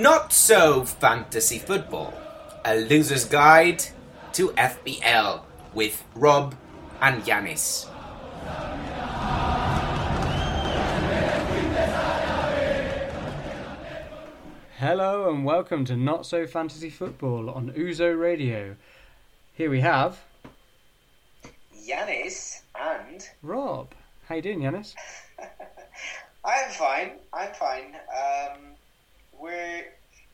[0.00, 2.14] Not So Fantasy Football,
[2.64, 3.84] a loser's guide
[4.32, 5.42] to FPL
[5.74, 6.54] with Rob
[7.02, 7.86] and Yanis.
[14.78, 18.76] Hello and welcome to Not So Fantasy Football on Uzo Radio.
[19.52, 20.18] Here we have
[21.76, 23.92] Yanis and Rob.
[24.30, 24.94] How you doing, Yanis?
[26.42, 27.10] I'm fine.
[27.34, 27.96] I'm fine.
[28.16, 28.76] Um,
[29.40, 29.84] we're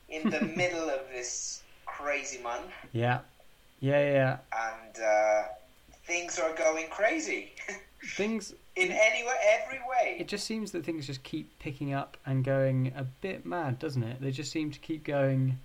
[0.09, 3.21] in the middle of this crazy month, Yeah,
[3.81, 4.37] yeah, yeah.
[4.53, 5.43] and uh,
[6.07, 7.53] things are going crazy
[8.17, 8.53] Things.
[8.77, 10.17] in any way, every way.
[10.21, 14.03] It just seems that things just keep picking up and going a bit mad, doesn't
[14.03, 14.21] it?
[14.21, 15.59] They just seem to keep going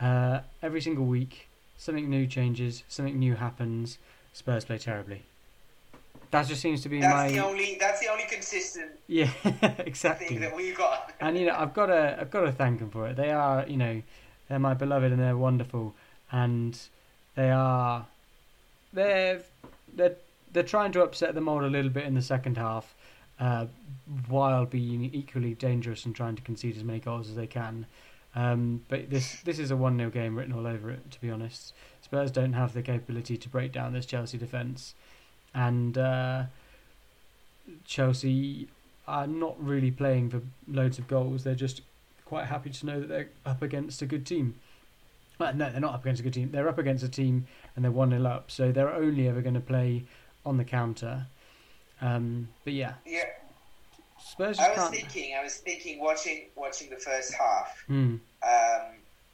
[0.00, 1.48] uh, every single week.
[1.76, 2.84] Something new changes.
[2.88, 3.98] Something new happens.
[4.32, 5.22] Spurs play terribly.
[6.30, 7.76] That just seems to be That's my the only.
[7.78, 10.38] That's the only consistent yeah, thing exactly.
[10.38, 11.12] that we've got.
[11.20, 13.16] and you know I've got to I've got to thank them for it.
[13.16, 14.02] They are you know
[14.48, 15.94] they're my beloved and they're wonderful
[16.30, 16.78] and
[17.34, 18.06] they are
[18.92, 19.42] they're
[19.94, 20.16] they're
[20.52, 22.94] they're trying to upset the mold a little bit in the second half,
[23.38, 23.66] uh,
[24.28, 27.86] while being equally dangerous and trying to concede as many goals as they can.
[28.34, 31.10] Um, but this this is a one 0 game written all over it.
[31.10, 34.94] To be honest, Spurs don't have the capability to break down this Chelsea defence,
[35.56, 36.44] and uh,
[37.84, 38.68] Chelsea
[39.08, 41.44] are not really playing for loads of goals.
[41.44, 41.80] They're just
[42.24, 44.56] quite happy to know that they're up against a good team.
[45.38, 46.50] Well, no, they're not up against a good team.
[46.50, 48.50] They're up against a team and they're 1 0 up.
[48.50, 50.04] So they're only ever going to play
[50.44, 51.26] on the counter.
[52.00, 53.24] Um, but yeah, Yeah,
[54.22, 54.94] Spurs I was can't.
[54.94, 55.34] thinking.
[55.38, 57.82] I was thinking, watching watching the first half.
[57.88, 58.20] Um,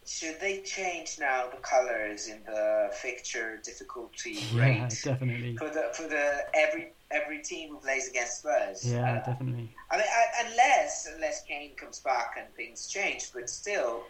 [0.05, 4.77] should they change now the colours in the fixture difficulty rate?
[4.77, 5.55] yeah, definitely.
[5.57, 8.91] for the for the every every team who plays against Spurs.
[8.91, 9.73] Yeah, Uh, definitely.
[9.91, 14.03] I mean, I, unless unless Kane comes back and things change, but still,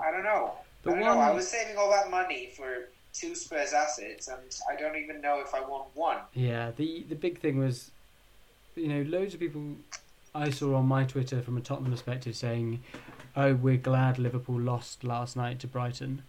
[0.00, 0.52] I don't know.
[0.82, 1.20] The I don't know.
[1.20, 4.38] I was saving all that money for two Spurs assets, and
[4.70, 6.18] I don't even know if I want one.
[6.34, 7.90] Yeah, the the big thing was,
[8.76, 9.62] you know, loads of people
[10.34, 12.82] I saw on my Twitter from a Tottenham perspective saying,
[13.38, 16.22] "Oh, we're glad Liverpool lost last night to Brighton."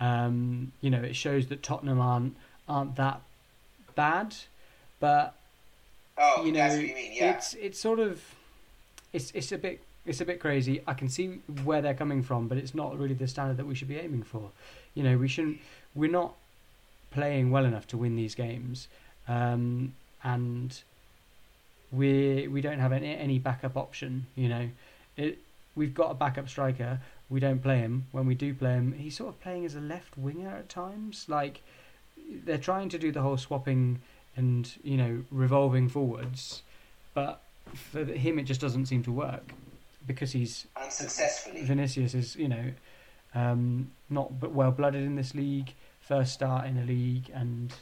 [0.00, 2.36] Um, you know, it shows that Tottenham aren't
[2.66, 3.20] aren't that
[3.94, 4.34] bad,
[4.98, 5.34] but
[6.18, 7.12] Oh, you know, that's what you mean.
[7.14, 8.22] Yeah, it's it's sort of
[9.12, 10.82] it's it's a bit it's a bit crazy.
[10.86, 13.74] I can see where they're coming from, but it's not really the standard that we
[13.74, 14.50] should be aiming for.
[14.94, 15.58] You know, we shouldn't.
[15.94, 16.34] We're not
[17.10, 18.88] playing well enough to win these games,
[19.28, 20.80] um, and
[21.90, 24.26] we we don't have any any backup option.
[24.34, 24.68] You know,
[25.16, 25.38] it
[25.74, 27.00] we've got a backup striker.
[27.30, 28.06] We don't play him.
[28.12, 31.26] When we do play him, he's sort of playing as a left winger at times.
[31.28, 31.62] Like
[32.44, 34.00] they're trying to do the whole swapping
[34.36, 36.62] and you know revolving forwards,
[37.14, 37.42] but
[37.74, 39.52] for him it just doesn't seem to work
[40.06, 41.62] because he's unsuccessfully.
[41.62, 42.72] Vinicius is you know
[43.34, 47.72] um, not but well blooded in this league, first start in the league, and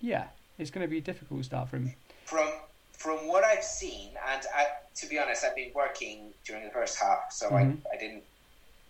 [0.00, 0.26] yeah,
[0.58, 1.94] it's going to be a difficult start for him.
[2.24, 2.48] From
[2.92, 4.66] from what I've seen, and I,
[4.96, 7.82] to be honest, I've been working during the first half, so Mhm.
[7.92, 8.24] I, I didn't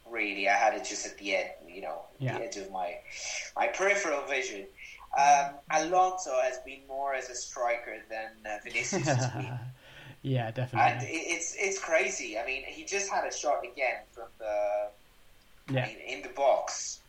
[0.04, 0.48] really.
[0.48, 2.38] I had it just at the end, you know, Yeah.
[2.38, 2.98] the edge of my
[3.56, 4.66] my peripheral vision.
[5.16, 9.58] Um, Alonso has been more as a striker than uh, Vinicius has been.
[10.22, 11.08] yeah, And definitely.
[11.08, 12.38] it- it's it's crazy.
[12.38, 14.90] I mean, he just had a shot again from the
[15.70, 17.00] Yeah, mean, in the box.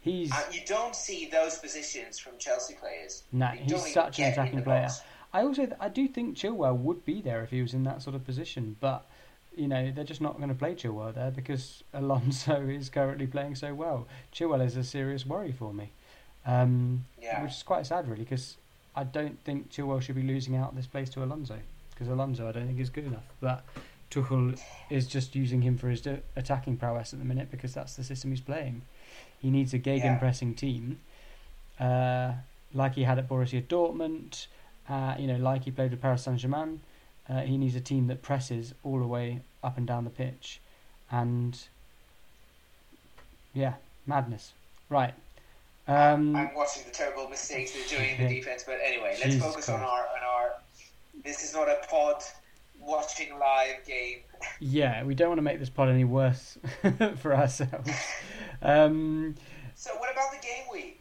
[0.00, 3.24] he's And you don't see those positions from Chelsea players.
[3.32, 4.82] nah, he's such an attacking player.
[4.82, 5.00] box.
[5.32, 8.16] I also I do think Chilwell would be there if he was in that sort
[8.16, 9.06] of position, but
[9.56, 13.54] you know they're just not going to play Chilwell there because Alonso is currently playing
[13.54, 14.06] so well.
[14.32, 15.90] Chilwell is a serious worry for me,
[16.46, 17.42] um, Yeah.
[17.42, 18.56] which is quite sad really because
[18.96, 21.58] I don't think Chilwell should be losing out this place to Alonso
[21.90, 23.24] because Alonso I don't think is good enough.
[23.40, 23.64] But
[24.10, 24.58] Tuchel
[24.88, 28.02] is just using him for his de- attacking prowess at the minute because that's the
[28.04, 28.82] system he's playing.
[29.40, 31.00] He needs a gegenpressing team,
[31.78, 32.32] uh,
[32.72, 34.46] like he had at Borussia Dortmund.
[34.88, 36.80] Uh, you know, like he played with Paris Saint Germain,
[37.28, 40.60] uh, he needs a team that presses all the way up and down the pitch,
[41.10, 41.58] and
[43.54, 43.74] yeah,
[44.06, 44.52] madness.
[44.88, 45.14] Right.
[45.86, 49.42] Um, I'm watching the terrible mistakes they're doing in the defense, but anyway, let's Jesus
[49.42, 50.50] focus on our on our.
[51.24, 52.22] This is not a pod
[52.80, 54.18] watching live game.
[54.60, 56.58] yeah, we don't want to make this pod any worse
[57.16, 57.90] for ourselves.
[58.60, 59.36] Um,
[59.76, 61.00] So, what about the game week?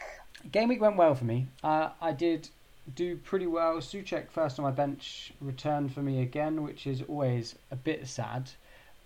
[0.51, 1.47] game week went well for me.
[1.63, 2.49] Uh, I did
[2.95, 3.77] do pretty well.
[3.77, 8.51] Soucek first on my bench returned for me again, which is always a bit sad,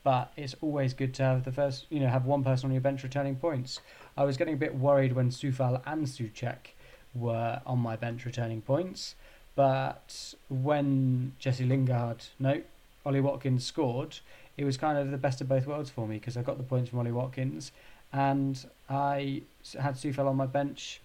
[0.03, 2.81] but it's always good to have the first, you know, have one person on your
[2.81, 3.79] bench returning points.
[4.17, 6.73] I was getting a bit worried when Coufal and Soucek
[7.13, 9.15] were on my bench returning points,
[9.55, 12.61] but when Jesse Lingard, no,
[13.05, 14.19] Ollie Watkins scored,
[14.57, 16.63] it was kind of the best of both worlds for me because I got the
[16.63, 17.71] points from Ollie Watkins,
[18.13, 19.41] and I
[19.79, 21.01] had Coufal on my bench,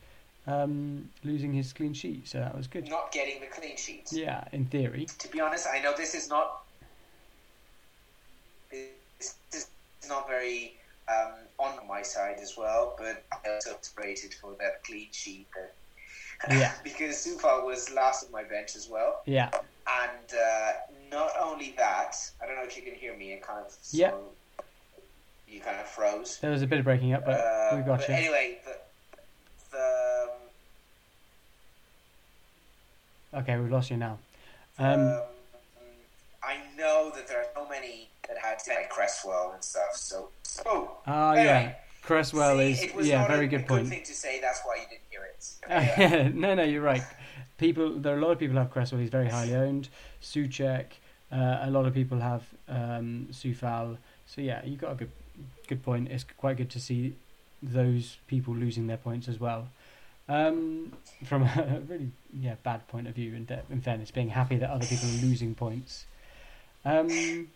[0.47, 2.89] um, losing his clean sheet, so that was good.
[2.89, 4.09] Not getting the clean sheet.
[4.13, 5.07] Yeah, in theory.
[5.19, 6.63] To be honest, I know this is not.
[8.71, 9.69] This is
[10.09, 10.75] not very
[11.09, 15.47] um, on my side as well, but I also rated for that clean sheet.
[15.55, 15.75] That
[16.51, 16.73] Yeah.
[16.85, 19.23] because Coufal was last on my bench as well.
[19.25, 20.73] Yeah, And uh,
[21.11, 23.33] not only that, I don't know if you can hear me.
[23.33, 24.13] It kind of Yeah.
[25.49, 26.39] you kind of froze.
[26.41, 28.15] there was a bit of breaking up, but Uh, we got but you.
[28.15, 28.77] Anyway, the,
[29.73, 30.31] the
[33.37, 34.19] Okay, we've lost you now.
[34.79, 35.21] Um, um,
[36.43, 39.94] I know that there are so many that had like Cresswell and stuff.
[39.94, 43.85] So, so Ah, anyway, yeah, Cresswell see, is yeah, very a, good a point.
[43.85, 44.41] Good thing to say.
[44.41, 45.53] That's why you didn't hear it.
[45.99, 46.29] Yeah.
[46.35, 47.03] no, no, you're right.
[47.59, 49.00] People, there are a lot of people have Cresswell.
[49.00, 49.88] He's very highly owned.
[50.23, 50.87] Soucek,
[51.33, 53.99] uh, a lot of people have um, Coufal.
[54.27, 55.11] So yeah, you got a good,
[55.69, 56.09] good point.
[56.09, 57.17] It's quite good to see
[57.62, 59.69] those people losing their points as well.
[60.28, 60.93] Um,
[61.25, 64.70] from a really yeah bad point of view, in, de- in fairness, being happy that
[64.70, 66.05] other people are losing points.
[66.84, 67.49] Um,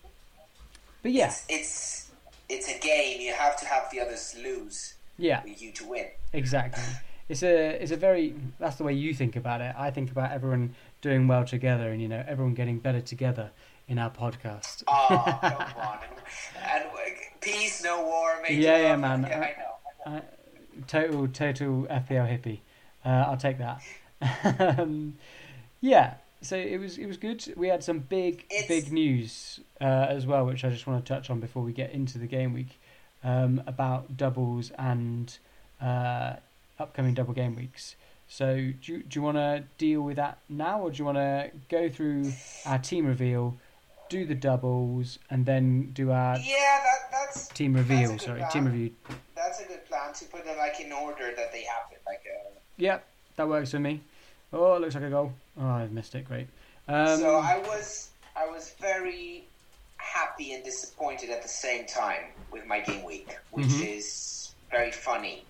[1.02, 2.11] but yeah, It's, it's
[2.49, 3.20] it's a game.
[3.20, 5.40] You have to have the others lose yeah.
[5.40, 6.06] for you to win.
[6.32, 6.82] Exactly.
[7.28, 9.75] It's a it's a very that's the way you think about it.
[9.76, 13.50] I think about everyone doing well together and you know everyone getting better together
[13.88, 14.82] in our podcast.
[14.87, 15.08] Oh,
[15.40, 15.52] come
[15.82, 15.99] on.
[16.08, 16.99] And, and uh,
[17.40, 18.34] peace, no war.
[18.49, 19.22] Yeah, yeah, man.
[19.28, 20.17] Yeah, I- I know.
[20.19, 20.20] Uh,
[20.87, 22.59] total total FPL hippie.
[23.05, 23.82] Uh, I'll take that.
[24.79, 25.15] um,
[25.81, 26.15] yeah.
[26.43, 27.44] So it was it was good.
[27.56, 31.12] We had some big It's- big news uh, as well, which I just want to
[31.15, 32.79] touch on before we get into the game week
[33.23, 35.37] um, about doubles and
[35.82, 36.35] uh,
[36.79, 37.97] upcoming double game weeks.
[38.29, 41.19] So do you, do you want to deal with that now, or do you want
[41.19, 42.32] to go through
[42.65, 43.56] our team reveal,
[44.11, 48.11] do the doubles, and then do our Yeah, that, that's team reveal?
[48.11, 48.51] good Sorry, plan.
[48.51, 48.91] team review.
[49.35, 51.97] that's a good plan to put them like in order that they happen.
[52.07, 54.03] Like uh, Yep, that works for me.
[54.53, 55.33] Oh, it looks like a goal.
[55.59, 56.27] Oh, I've missed it.
[56.27, 56.49] Great.
[56.89, 59.45] Um, so I was I was very
[59.97, 63.97] happy and disappointed at the same time with my game week, which Mhm.
[63.97, 65.45] is very funny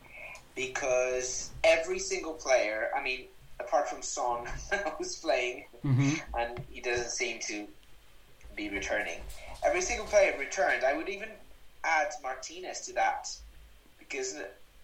[0.55, 3.27] because every single player, I mean,
[3.59, 4.47] apart from Son,
[4.99, 6.21] who's playing mhm.
[6.37, 7.67] and he doesn't seem to
[8.57, 9.21] be returning,
[9.65, 10.85] every single player returned.
[10.85, 11.29] I would even
[11.85, 13.29] add Martinez to that
[13.99, 14.37] because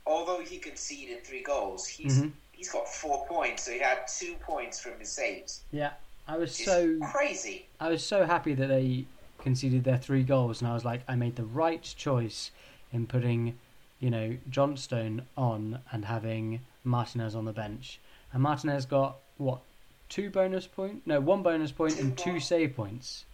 [0.07, 2.33] although he conceded three goals, he's Mhm.
[2.53, 5.63] he's got four points, so he had two points from his saves.
[5.73, 5.93] Yeah,
[6.27, 7.67] I was so crazy.
[7.79, 9.05] I was so happy that they
[9.41, 12.51] conceded their three goals, and I was like, I made the right choice
[12.93, 13.59] in putting,
[14.01, 18.01] you know, Johnstone on and having Martinez on the bench.
[18.33, 19.61] And Martinez got what
[20.09, 21.07] two bonus point?
[21.07, 23.26] No, one bonus point and two save points,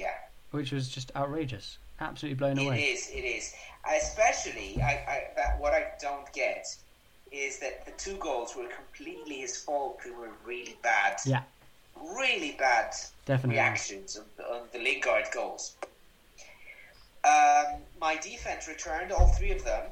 [0.00, 0.14] Yeah,
[0.50, 1.78] which was just outrageous.
[2.00, 2.82] Absolutely blown it away.
[2.82, 3.54] It is, it is.
[3.84, 6.66] Especially, I, I that what I don't get
[7.30, 10.00] is that the two goals were completely his fault.
[10.04, 11.18] They were really bad.
[11.24, 11.42] Yeah.
[12.16, 12.94] Really bad
[13.26, 13.56] Definitely.
[13.56, 15.76] reactions on the, on the Lingard goals.
[17.24, 19.82] Um, my defense returned all three of them.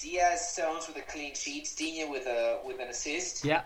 [0.00, 1.72] Dias, Stones with a clean sheet.
[1.76, 3.44] Digne with a with an assist.
[3.44, 3.62] Yeah.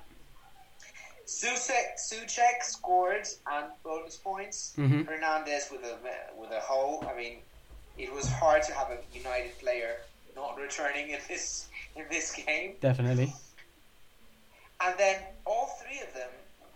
[1.41, 4.75] Soucek, Soucek scored and bonus points.
[4.77, 5.05] Mhm.
[5.07, 5.97] Fernandes with a
[6.37, 7.05] with a hole.
[7.09, 7.39] I mean,
[7.99, 9.97] it was hard to have a United player
[10.37, 12.77] not returning in this in this game.
[12.81, 13.33] Definitely.
[14.81, 16.31] And then all three of them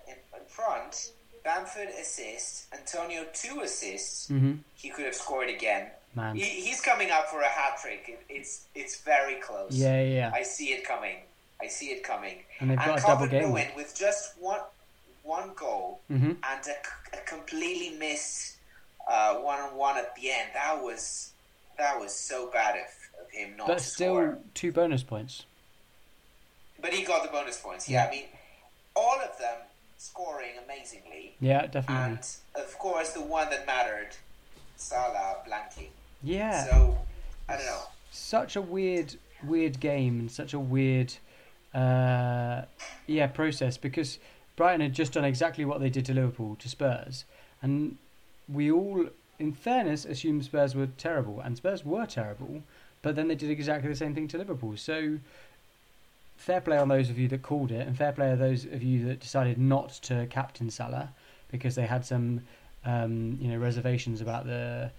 [0.06, 1.12] in, in front.
[1.44, 4.28] Bamford assist, Antonio two assists.
[4.28, 4.58] Mhm.
[4.74, 5.90] He could have scored again.
[6.14, 6.34] Man.
[6.34, 8.04] He, he's coming up for a hat trick.
[8.08, 9.72] It, it's it's very close.
[9.72, 10.02] Yeah.
[10.02, 10.30] yeah.
[10.34, 11.18] I see it coming.
[11.62, 12.38] I see it coming.
[12.60, 13.48] And they've got and a double game.
[13.50, 14.60] Lewin with just one
[15.22, 18.56] one goal hmm and a, a completely missed
[19.10, 20.50] uh, one-on-one at the end.
[20.54, 21.32] That was
[21.78, 24.38] that was so bad of, of him not But to still, score.
[24.54, 25.44] two bonus points.
[26.80, 27.88] But he got the bonus points.
[27.88, 28.24] Yeah, I mean,
[28.94, 29.56] all of them
[29.98, 31.96] scoring amazingly, Yeah, definitely.
[32.16, 32.18] and
[32.54, 34.10] of course the one that mattered,
[34.76, 35.88] Salah blanking.
[36.22, 36.64] yeah.
[36.66, 36.98] So
[37.48, 37.82] I don't know.
[38.10, 41.14] such a weird weird game and such a weird
[41.76, 42.62] uh,
[43.06, 44.18] yeah process because
[44.56, 47.24] Brighton had just done exactly what they did to Liverpool to Spurs
[47.62, 47.96] and
[48.48, 49.06] we all
[49.38, 52.62] in fairness assumed Spurs were terrible and Spurs were terrible
[53.02, 55.18] but then they did exactly the same thing to Liverpool so
[56.36, 58.82] fair play on those of you that called it and fair play on those of
[58.82, 61.10] you that decided not to captain Salah
[61.50, 62.42] because they had some
[62.84, 64.90] um, you know reservations about the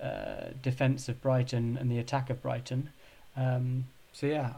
[0.00, 2.90] uh, defence of Brighton and the attack of Brighton.
[3.36, 4.50] Um, so yeah,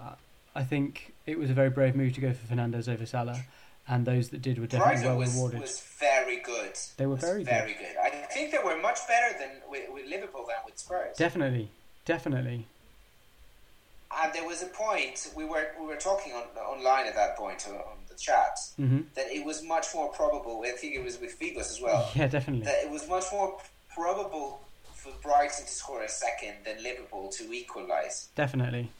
[0.56, 3.40] I think it was a very brave move to go for Fernandes over Salah,
[3.86, 5.60] and those that did were definitely well was, rewarded.
[5.60, 6.72] was very good.
[6.96, 7.46] They were Was very good.
[7.48, 7.94] very good.
[8.02, 11.16] I think they were much better than with, with Liverpool than with Spurs.
[11.16, 11.68] Definitely,
[12.06, 12.66] definitely.
[14.18, 16.44] And there was a point we were we were talking on
[16.74, 20.62] online at that point on, on the chat hmm that it was much more probable.
[20.66, 22.10] I think it was with Phoebus as well.
[22.14, 22.64] Yeah, definitely.
[22.64, 23.58] that it was much more
[23.94, 24.60] probable
[24.94, 28.28] for Brighton to score a second than Liverpool to equalise.
[28.34, 28.90] Definitely.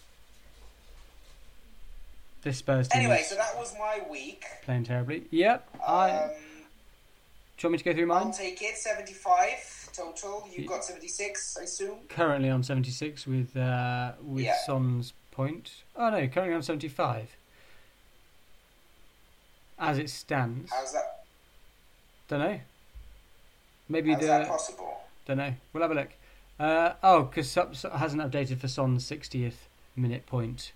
[2.43, 4.45] This Spurs team Anyway, so that was my week.
[4.63, 5.27] playing terribly.
[5.31, 5.69] Yep.
[5.87, 8.33] I, Um, do you want me to go through I'll mine?
[8.33, 8.77] take it.
[8.77, 10.49] Seventy-five total.
[10.53, 12.01] You've got seventy-six, I assume.
[12.09, 14.57] Currently on 76 with uh, with Yeah.
[14.67, 15.83] Son's point.
[15.97, 17.35] Oh no, currently on 75.
[19.79, 20.71] As it stands.
[20.73, 21.25] How's that?
[22.29, 22.61] Don't know.
[23.89, 25.01] Maybe How's the that possible?
[25.27, 25.55] don't know.
[25.73, 26.11] We'll have a look.
[26.59, 30.73] Uh, oh, because Sub hasn't updated for Son's 60th minute point.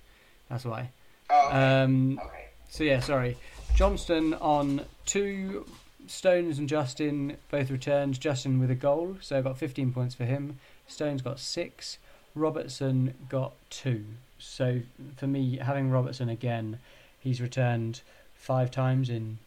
[0.51, 0.91] That's why.
[1.31, 1.57] Oh, okay.
[1.57, 2.47] Um, okay.
[2.69, 3.37] So yeah, sorry.
[3.75, 5.65] Johnstone on two,
[6.07, 8.21] Stones and Justin both returned.
[8.21, 10.59] Justin with a goal, so I got 15 points for him.
[10.87, 11.99] Stones got six.
[12.35, 14.05] Robertson got two.
[14.39, 14.81] So
[15.17, 16.79] for me, having Robertson again,
[17.21, 18.01] he's returned
[18.35, 19.39] five times in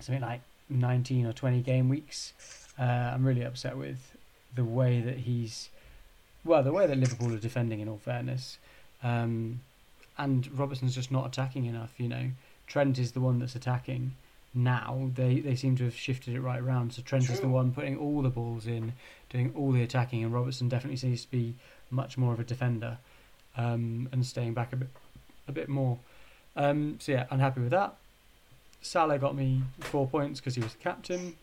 [0.00, 0.40] something like
[0.70, 2.32] 19 or 20 game weeks.
[2.78, 4.16] Uh, I'm really upset with
[4.54, 5.68] the way that he's,
[6.44, 7.80] well, the way that Liverpool are defending.
[7.80, 8.58] In all fairness,
[9.02, 9.60] um,
[10.18, 11.92] and Robertson's just not attacking enough.
[11.96, 12.30] You know,
[12.66, 14.14] Trent is the one that's attacking
[14.54, 15.10] now.
[15.14, 16.92] They they seem to have shifted it right around.
[16.92, 18.92] So Trent is the one putting all the balls in,
[19.30, 21.54] doing all the attacking, and Robertson definitely seems to be
[21.90, 22.98] much more of a defender,
[23.56, 24.88] um, and staying back a bit
[25.46, 25.98] a bit more.
[26.56, 27.94] Um, so yeah, unhappy with that.
[28.80, 31.36] Salah got me four points because he was the captain.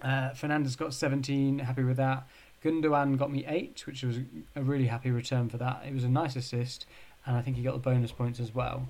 [0.00, 2.26] Uh, Fernandes got 17, happy with that.
[2.64, 4.18] Gundogan got me 8, which was
[4.56, 5.82] a really happy return for that.
[5.86, 6.86] It was a nice assist,
[7.26, 8.86] and I think he got the bonus points as well.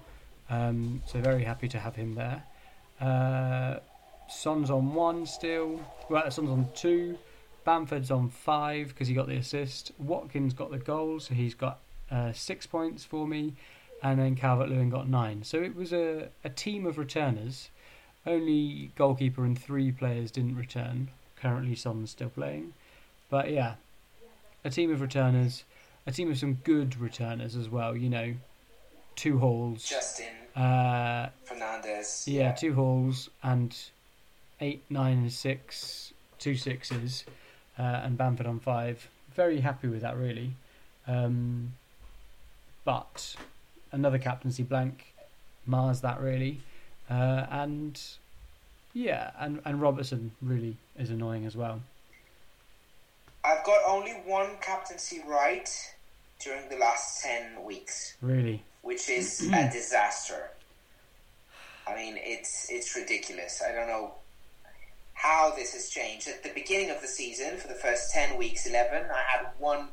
[0.50, 2.44] Um, so very happy to have him there.
[3.00, 3.80] Uh,
[4.28, 5.80] Son's on 1 still.
[6.08, 7.18] Well, Son's on 2.
[7.64, 9.92] Bamford's on 5 because he got the assist.
[9.98, 11.78] Watkins got the goal, so he's got
[12.10, 13.54] uh, 6 points for me.
[14.02, 15.44] And then Calvert Lewin got 9.
[15.44, 17.70] So it was a, a team of returners.
[18.26, 21.08] Only goalkeeper and three players didn't return.
[21.36, 22.72] Currently, Son's still playing.
[23.30, 23.74] But yeah,
[24.64, 25.64] a team of returners,
[26.06, 27.96] a team of some good returners as well.
[27.96, 28.34] You know,
[29.16, 29.84] two hauls.
[29.88, 32.24] Justin Uh, Fernandes.
[32.26, 33.76] yeah, two hauls and
[34.60, 37.24] eight, nine, six, two sixes,
[37.78, 39.08] uh, and Bamford on five.
[39.34, 40.52] Very happy with that, really.
[41.06, 41.72] Um,
[42.84, 43.34] but
[43.92, 45.14] another captaincy blank
[45.66, 46.60] mars that really,
[47.10, 48.00] uh, and
[48.92, 51.80] yeah, and and Robertson really is annoying as well.
[53.44, 55.68] I've got only one captaincy right
[56.40, 60.50] during the last ten weeks, Really, which is a disaster.
[61.86, 63.62] I mean, it's it's ridiculous.
[63.66, 64.14] I don't know
[65.14, 66.28] how this has changed.
[66.28, 69.88] At the beginning of the season, for the first ten weeks, eleven, I had one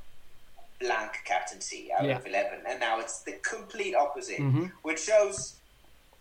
[0.79, 2.17] blank captaincy out Yeah.
[2.17, 4.71] of eleven, and now it's the complete opposite, Mhm.
[4.83, 5.55] which shows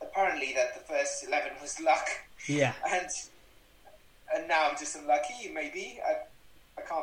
[0.01, 2.09] apparently that the first eleven was luck,
[2.47, 3.09] yeah, and
[4.35, 5.49] and now I'm just unlucky.
[5.51, 6.29] Maybe I I can't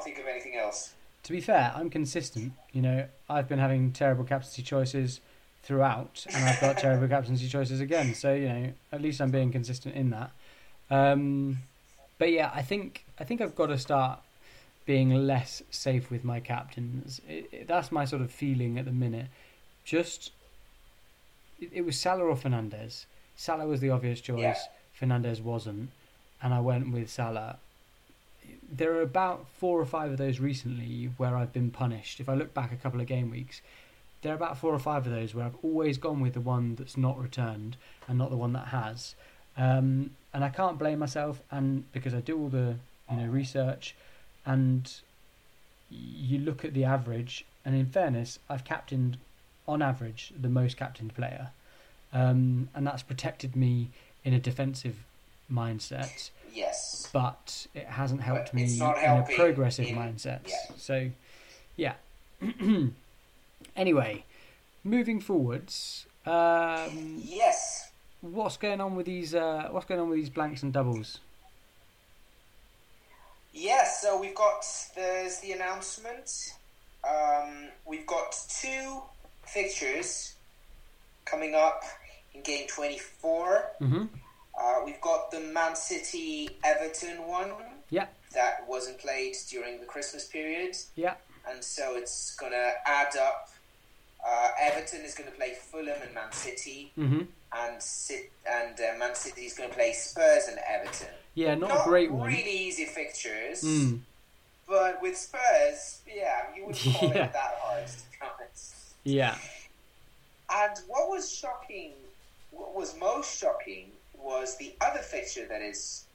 [0.05, 0.93] think of anything else.
[1.23, 2.53] to be fair, I'm consistent.
[2.71, 5.19] You know, I've been having terrible captaincy choices
[5.63, 8.13] throughout, and I've got terrible captaincy choices again.
[8.13, 10.31] So you know, at least I'm being consistent in that.
[10.89, 11.59] Um,
[12.19, 14.19] but yeah, I think I think I've got to start
[14.85, 17.19] being less safe with my captains.
[17.27, 19.27] It, it, that's my sort of feeling at the minute.
[19.83, 20.31] Just
[21.59, 23.05] it, it was Salah or Fernandes.
[23.35, 24.39] Salah was the obvious choice.
[24.39, 24.55] Yeah.
[24.99, 25.89] Fernandes wasn't,
[26.41, 27.57] and I went with Salah
[28.71, 32.19] there are about four or five of those recently where I've been punished.
[32.19, 33.61] If I look back a couple of game weeks,
[34.21, 36.75] there are about four or five of those where I've always gone with the one
[36.75, 39.15] that's not returned and not the one that has.
[39.57, 42.75] Um, and I can't blame myself, and because I do all the
[43.09, 43.95] you know research,
[44.45, 44.91] and
[45.89, 49.17] you look at the average, and in fairness, I've captained
[49.67, 51.51] on average the most captained player,
[52.11, 53.89] um, and that's protected me
[54.25, 54.97] in a defensive
[55.51, 56.31] mindset.
[57.11, 60.41] But it hasn't helped me in a progressive in- mindset.
[60.47, 60.75] yeah.
[60.77, 61.09] So,
[61.75, 61.93] yeah.
[63.75, 64.23] anyway,
[64.83, 67.91] moving forwards, um, Yes.
[68.21, 69.33] what's going on with these?
[69.35, 71.19] Uh, what's going on with these blanks and doubles?
[73.53, 76.53] Yes, so we've got there's the announcement.
[77.07, 79.01] Um, we've got two
[79.45, 80.33] fixtures
[81.23, 81.83] coming up
[82.33, 83.65] in game 24.
[83.81, 84.05] Mm-hmm.
[84.59, 87.51] Uh, we've got the Man City Everton one
[87.89, 91.15] Yeah, that wasn't played during the Christmas period, yeah,
[91.49, 93.49] and so it's going to add up
[94.25, 97.21] Uh, Everton is going to play Fulham and Man City, hmm
[97.53, 101.13] and Sit- and uh, Man City is going to play Spurs and Everton.
[101.35, 102.27] Yeah, not, a great one.
[102.27, 103.99] really easy fixtures, Mm.
[104.67, 107.25] but with Spurs, yeah, you wouldn't call Yeah.
[107.25, 108.75] it that hard, to be honest.
[109.03, 109.35] Yeah.
[110.49, 111.93] And what was shocking,
[112.51, 113.91] what was most shocking,
[114.21, 116.05] was the other fixture that is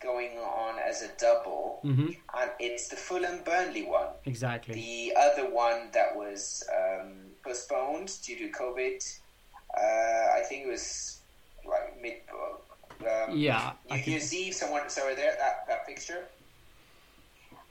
[0.00, 2.08] going on as a double, hmm
[2.38, 4.08] and it's the Fulham Burnley one.
[4.26, 4.74] Exactly.
[4.74, 9.18] The other one that was um, postponed due to COVID,
[9.76, 11.20] uh, I think it was
[11.64, 12.14] like mid.
[13.00, 16.24] Um, Yeah, New Year's Eve, someone sorry there that that fixture.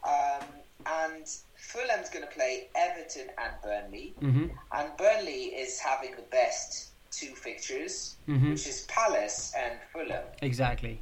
[0.03, 0.45] Um,
[0.85, 1.25] and
[1.57, 7.33] Fulham's going to play Everton and Burnley, hmm and Burnley is having the best two
[7.35, 10.23] fixtures, hmm which is Palace and Fulham.
[10.41, 10.99] Exactly.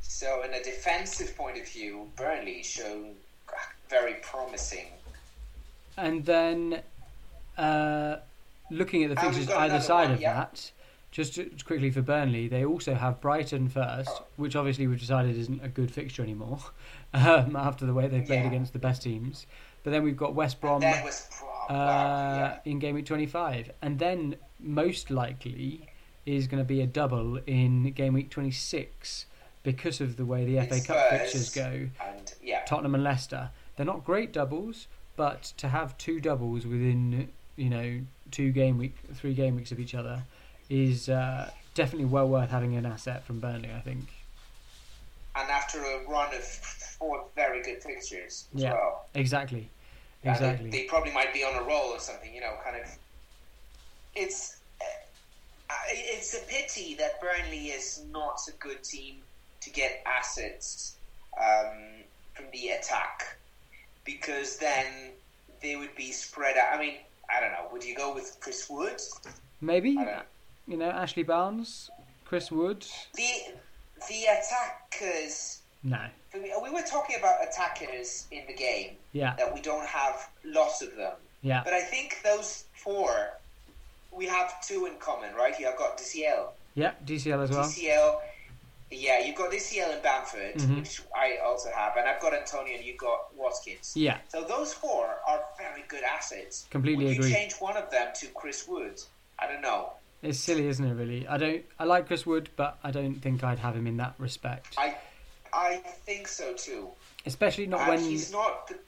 [0.00, 3.14] So, in a defensive point of view, Burnley shown
[3.88, 4.86] very promising.
[5.96, 6.82] And then,
[7.56, 8.16] uh,
[8.70, 10.34] looking at the fixtures either side one, of yeah.
[10.34, 10.70] that,
[11.10, 14.24] just to- quickly for Burnley, they also have Brighton first, Oh.
[14.36, 16.58] which obviously we've decided isn't a good fixture anymore
[17.14, 18.48] um, after the way they played Yeah.
[18.48, 19.46] against the best teams.
[19.84, 23.70] But then we've got West Brom that was pro- uh, wow, in game week 25.
[23.82, 25.88] And then, most likely,
[26.26, 29.26] is going to be a double in game week 26
[29.62, 31.20] because of the way the FA Cup Spurs.
[31.20, 31.88] fixtures go.
[32.06, 33.50] and yeah, Tottenham and Leicester.
[33.76, 38.96] They're not great doubles, but to have two doubles within you know two game week,
[39.14, 40.22] three game weeks of each other
[40.70, 43.70] is uh, definitely well worth having an asset from Burnley.
[43.74, 44.06] I think.
[45.36, 48.72] and after a run of four very good fixtures as Yeah.
[48.72, 49.06] well.
[49.14, 49.68] Exactly.
[50.24, 50.70] Yeah, they- Exactly.
[50.70, 52.88] They, probably might be on a roll or something, you know, kind of.
[54.14, 59.16] It's uh, it's a pity that Burnley is not a good team
[59.60, 60.96] to get assets
[61.38, 63.36] um, from the attack
[64.04, 64.86] because then
[65.62, 66.76] they would be spread out.
[66.76, 66.94] I mean,
[67.34, 67.68] I don't know.
[67.72, 69.00] Would you go with Chris Wood?
[69.60, 70.08] Maybe don't.
[70.68, 71.90] you know Ashley Barnes,
[72.24, 72.86] Chris Wood.
[73.14, 73.30] The
[74.08, 75.60] the attackers.
[75.82, 75.98] No.
[76.34, 79.34] We were talking about attackers in the game Yeah.
[79.38, 81.12] that we don't have lots of them.
[81.42, 81.62] Yeah.
[81.64, 83.38] But I think those four,
[84.10, 85.58] we have two in common, right?
[85.58, 86.52] You have got DCL.
[86.74, 86.92] Yeah.
[87.04, 87.64] DCL as well.
[87.64, 88.20] DCL,
[88.90, 90.76] yeah, you've got DCL and Bamford, Mhm.
[90.80, 93.92] which I also have, and I've got Antonio and you've got Watkins.
[93.94, 94.18] Yeah.
[94.28, 96.66] So those four are very good assets.
[96.70, 97.28] Completely Would agree.
[97.28, 99.00] you change one of them to Chris Wood?
[99.38, 99.92] I don't know.
[100.22, 100.94] It's silly, isn't it?
[100.94, 101.28] Really.
[101.28, 101.64] I don't.
[101.78, 104.74] I like Chris Wood, but I don't think I'd have him in that respect.
[104.78, 104.96] I
[105.54, 106.88] I think so too.
[107.26, 108.68] Especially not and when he's not.
[108.68, 108.78] The,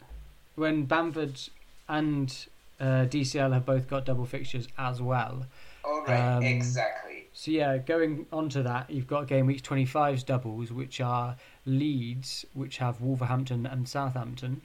[0.56, 1.40] when Bamford
[1.88, 2.34] and
[2.80, 5.46] uh, DCL have both got double fixtures as well.
[5.84, 7.28] all right, Um, exactly.
[7.32, 12.46] So yeah, going on to that, you've got game week 25's doubles, which are Leeds,
[12.54, 14.62] which have Wolverhampton and Southampton,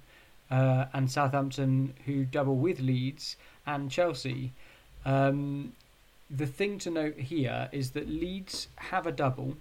[0.50, 3.36] uh, and Southampton who double with Leeds
[3.66, 4.54] and Chelsea.
[5.06, 5.74] Um,
[6.30, 9.58] the thing to note here is that Leeds have a double.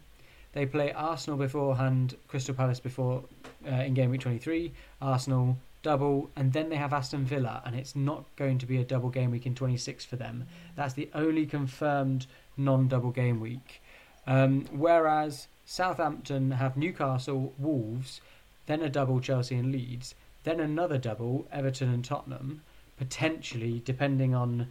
[0.53, 3.25] They play Arsenal beforehand, Crystal Palace before
[3.67, 7.97] uh, in game week 23, Arsenal double, and then they have Aston Villa, and it's
[7.97, 10.47] not going to be a double game week in 26 for them.
[10.77, 13.81] That's the only confirmed non-double game week.
[14.27, 18.21] Um, whereas Southampton have Newcastle, Wolves,
[18.67, 22.63] then a double Chelsea and Leeds, then another double Everton and Tottenham,
[22.99, 24.71] potentially depending on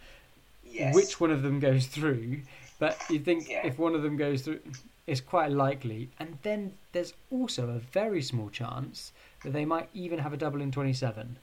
[0.72, 0.94] Yes.
[0.94, 2.42] which one of them goes through.
[2.80, 3.66] But you think Yeah.
[3.68, 4.62] if one of them goes through,
[5.06, 6.10] it's quite likely.
[6.20, 9.12] And then there's also a very small chance
[9.44, 11.38] that they might even have a double in 27.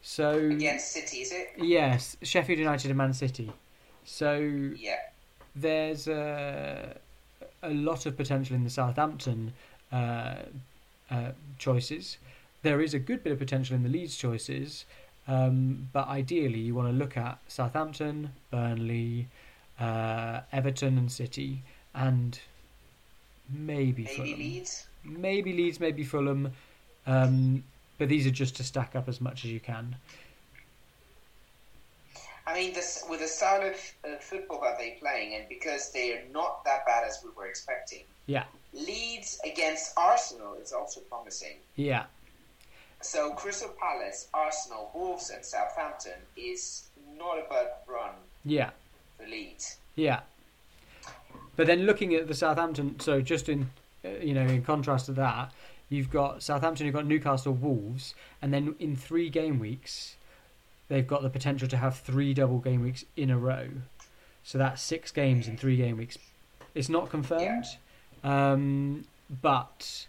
[0.00, 1.52] So Against City, is it?
[1.58, 3.52] yes, Sheffield United and Man City.
[4.04, 4.98] So Yeah.
[5.56, 6.96] there's a,
[7.62, 9.52] a lot of potential in the Southampton
[9.92, 10.42] uh,
[11.10, 12.18] uh, choices.
[12.62, 14.84] There is a good bit of potential in the Leeds choices,
[15.26, 19.28] um, but ideally you want to look at Southampton, Burnley,
[19.80, 21.62] uh, Everton, and City,
[21.94, 22.38] and
[23.50, 24.38] maybe, Maybe Fulham.
[24.38, 24.86] Leeds.
[25.04, 26.52] Maybe Leeds, maybe Fulham.
[27.06, 27.64] Um,
[27.98, 29.96] but these are just to stack up as much as you can.
[32.46, 36.12] I mean, this with the style of uh, football that they're playing, and because they
[36.12, 41.56] are not that bad as we were expecting, Yeah, Leeds against Arsenal is also promising.
[41.76, 42.04] yeah,
[43.00, 48.10] So Crystal Palace, Arsenal, Wolves, and Southampton is not a bad run
[48.44, 48.70] yeah.
[49.24, 49.78] For Leeds.
[49.96, 50.20] Yeah.
[51.56, 53.70] But then looking at the Southampton, so just in,
[54.04, 55.52] uh, you know, in contrast to that,
[55.88, 60.16] you've got Southampton, you've got Newcastle, Wolves, and then in three game weeks,
[60.88, 63.68] they've got the potential to have three double game weeks in a row.
[64.42, 66.18] So that's six games in three game weeks.
[66.74, 67.64] It's not confirmed,
[68.24, 69.04] um,
[69.42, 70.06] but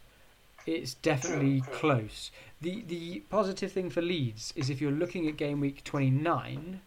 [0.66, 1.80] it's definitely True, true.
[1.80, 2.32] close.
[2.60, 6.82] The the positive thing for Leeds is if you're looking at game week 29,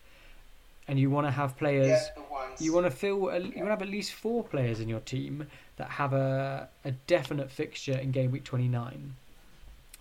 [0.89, 1.87] and you want to have players.
[1.87, 2.61] Yeah, the ones.
[2.61, 3.29] You want to fill.
[3.29, 5.47] A, you want to have at least four players in your team
[5.77, 9.15] that have a a definite fixture in game week twenty nine.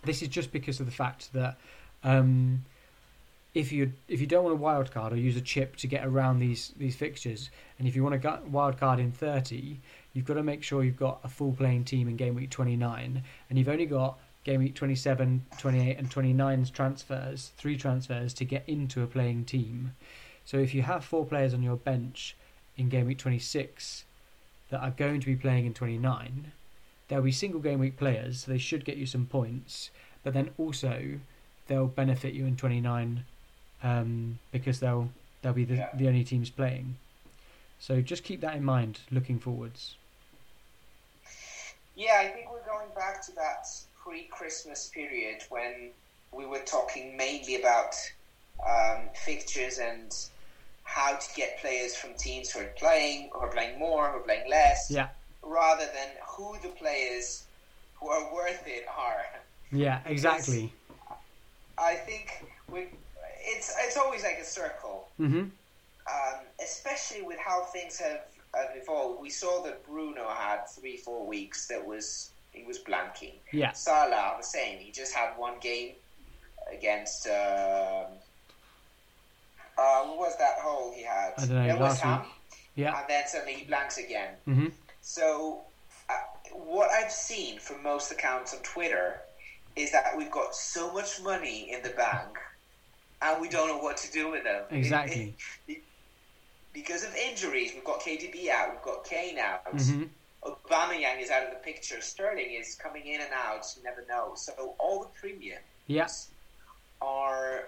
[0.04, 1.58] This is just because of the fact that
[2.04, 2.64] um,
[3.54, 6.06] if you if you don't want a wild card or use a chip to get
[6.06, 9.80] around these these fixtures, and if you want a wild card in thirty,
[10.14, 12.76] you've got to make sure you've got a full playing team in game week twenty
[12.76, 18.46] nine, and you've only got game week 27, 28, and 29's transfers, three transfers to
[18.46, 19.92] get into a playing team.
[20.48, 22.34] So if you have four players on your bench
[22.78, 24.06] in game week 26
[24.70, 26.54] that are going to be playing in 29,
[27.10, 29.92] they'll be single game week players, so they should get you some points,
[30.24, 31.20] but then also
[31.68, 33.26] they'll benefit you in 29
[33.84, 35.10] um, because they'll
[35.42, 35.90] they'll be the, Yeah.
[35.94, 36.96] the only teams playing.
[37.78, 39.96] So just keep that in mind looking forwards.
[41.98, 43.68] Yeah, I think we're going back to that
[44.02, 45.90] pre-Christmas period when
[46.32, 47.96] we were talking mainly about
[48.66, 50.16] um, fixtures and
[50.88, 54.22] how to get players from teams who are playing, who are playing more, who are
[54.22, 55.10] playing less, Yeah,
[55.44, 57.46] rather than who the players
[58.00, 59.24] who are worth it are.
[59.72, 60.74] yeah, exactly.
[61.78, 62.32] I think
[62.72, 62.88] we,
[63.40, 65.46] it's it's always like a circle, hmm
[66.10, 68.22] um, especially with how things have,
[68.56, 69.22] have evolved.
[69.22, 73.42] We saw that Bruno had three, four weeks that was he was blanking.
[73.52, 74.80] Yeah, Salah the same.
[74.80, 75.96] He just had one game
[76.72, 77.28] against.
[77.28, 78.20] Um,
[79.78, 81.34] uh, what was that hole he had?
[81.38, 82.22] I don't know, Yeah, last West Ham,
[82.76, 83.00] yeah.
[83.00, 84.36] and then suddenly he blanks again.
[84.46, 84.68] hmm
[85.02, 85.62] So,
[86.10, 86.14] uh,
[86.54, 89.22] what I've seen from most accounts on Twitter
[89.76, 92.38] is that we've got so much money in the bank,
[93.22, 94.64] and we don't know what to do with them.
[94.72, 95.36] Exactly.
[96.74, 99.62] because of injuries, we've got KDB out, we've got Kane out.
[99.70, 100.04] hmm
[100.44, 102.00] Aubameyang is out of the picture.
[102.00, 103.66] Sterling is coming in and out.
[103.76, 104.34] You never know.
[104.36, 106.08] So all the premiums Yeah,
[107.02, 107.66] are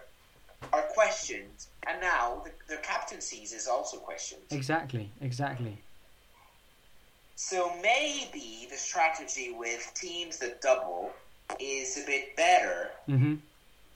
[0.72, 4.42] are questioned, and now the, the captaincies is also questioned.
[4.52, 5.78] exactly, exactly.
[7.36, 11.12] So maybe the strategy with teams that double
[11.60, 13.36] is a bit better hmm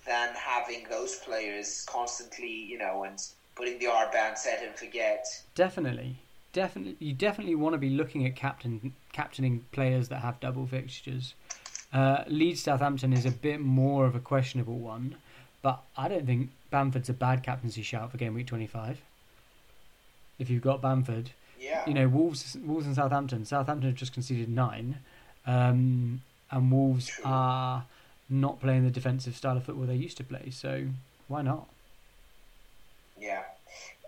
[0.05, 3.17] than having those players constantly, you know, and
[3.55, 5.25] putting the R band set and forget.
[5.55, 6.17] Definitely,
[6.51, 6.97] definitely.
[6.99, 11.35] You definitely want to be looking at captain captaining players that have double fixtures.
[11.93, 15.15] Uh, Leeds Southampton is a bit more of a questionable one,
[15.63, 19.01] but I don't think Bamford's a bad captaincy shout for game week twenty five.
[20.37, 21.83] If you've got Bamford, Yeah.
[21.87, 23.45] you know Wolves, Wolves and Southampton.
[23.45, 24.99] Southampton have just conceded nine,
[25.47, 26.21] um,
[26.51, 27.23] and Wolves True.
[27.25, 27.85] are
[28.29, 30.49] not playing the defensive style of football they used to play.
[30.51, 30.87] So
[31.27, 31.67] why not?
[33.17, 33.43] Yeah.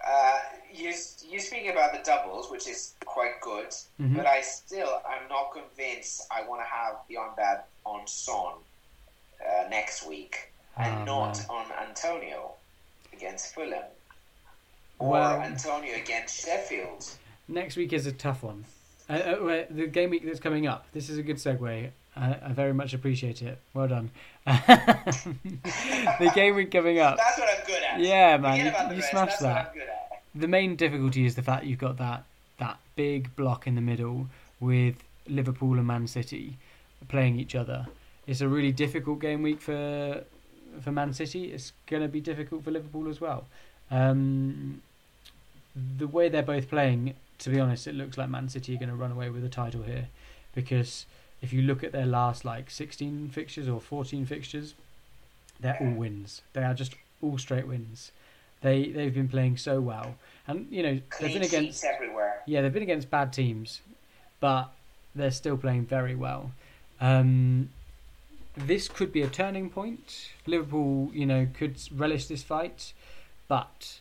[0.06, 0.40] Uh,
[0.74, 0.94] you're,
[1.30, 4.16] you're speaking about the doubles, which is quite good, Mhm.
[4.18, 8.54] but I still I'm not convinced I want to have Beyond armband on Son
[9.42, 11.46] uh, next week and Oh, not man.
[11.50, 12.52] on Antonio
[13.14, 13.84] against Fulham
[15.00, 17.10] or Well- Antonio against Sheffield.
[17.48, 18.66] Next week is a tough one.
[19.10, 20.88] Uh, uh, the game week that's coming up.
[20.94, 21.90] This is a good segue.
[22.18, 23.60] I, I very much appreciate it.
[23.74, 24.10] Well done.
[24.46, 27.18] the game week coming up.
[27.18, 28.00] That's what I'm good at.
[28.00, 29.56] Yeah, man, Forget you- you smashed that.
[29.56, 30.22] what I'm good at.
[30.34, 32.24] The main difficulty is the fact you've got that
[32.58, 34.28] that big block in the middle
[34.60, 34.96] with
[35.28, 36.58] Liverpool and Man City
[37.10, 37.88] playing each other.
[38.28, 40.24] It's a really difficult game week for
[40.82, 41.52] for Man City.
[41.52, 43.46] It's going to be difficult for Liverpool as well.
[43.92, 44.82] Um,
[45.98, 48.90] the way they're both playing, to be honest, it looks like Man City are going
[48.90, 50.08] to run away with the title here,
[50.54, 51.06] because
[51.42, 54.74] if you look at their last like 16 fixtures or 14 fixtures,
[55.60, 56.42] they're all wins.
[56.54, 58.12] They are just all straight wins.
[58.62, 60.16] They they've been playing so well,
[60.48, 62.42] and you know they've been against everywhere.
[62.48, 63.82] yeah they've been against bad teams,
[64.40, 64.72] but
[65.14, 66.52] they're still playing very well.
[67.00, 67.70] Um,
[68.58, 70.30] this could be a turning point.
[70.46, 72.94] Liverpool, you know, could relish this fight,
[73.48, 74.00] but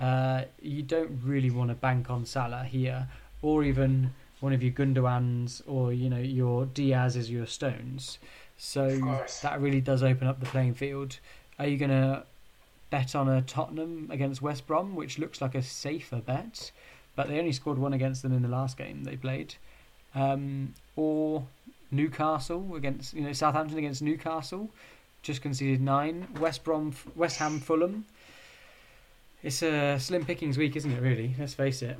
[0.00, 3.08] uh, you don't really want to bank on Salah here,
[3.40, 8.18] or even one of your Gundogans, or you know your Dias's, your Stones.
[8.56, 8.88] So
[9.42, 11.18] that really does open up the playing field.
[11.58, 12.24] Are you going to
[12.90, 16.70] bet on a Tottenham against West Brom, which looks like a safer bet,
[17.16, 19.54] but they only scored one against them in the last game they played,
[20.14, 21.46] um, or
[21.92, 24.70] Newcastle against you know Southampton against Newcastle,
[25.22, 26.26] just conceded nine.
[26.40, 28.04] West Brom, West Ham, Fulham.
[29.42, 31.00] It's a slim pickings week, isn't it?
[31.00, 31.98] Really, let's face it.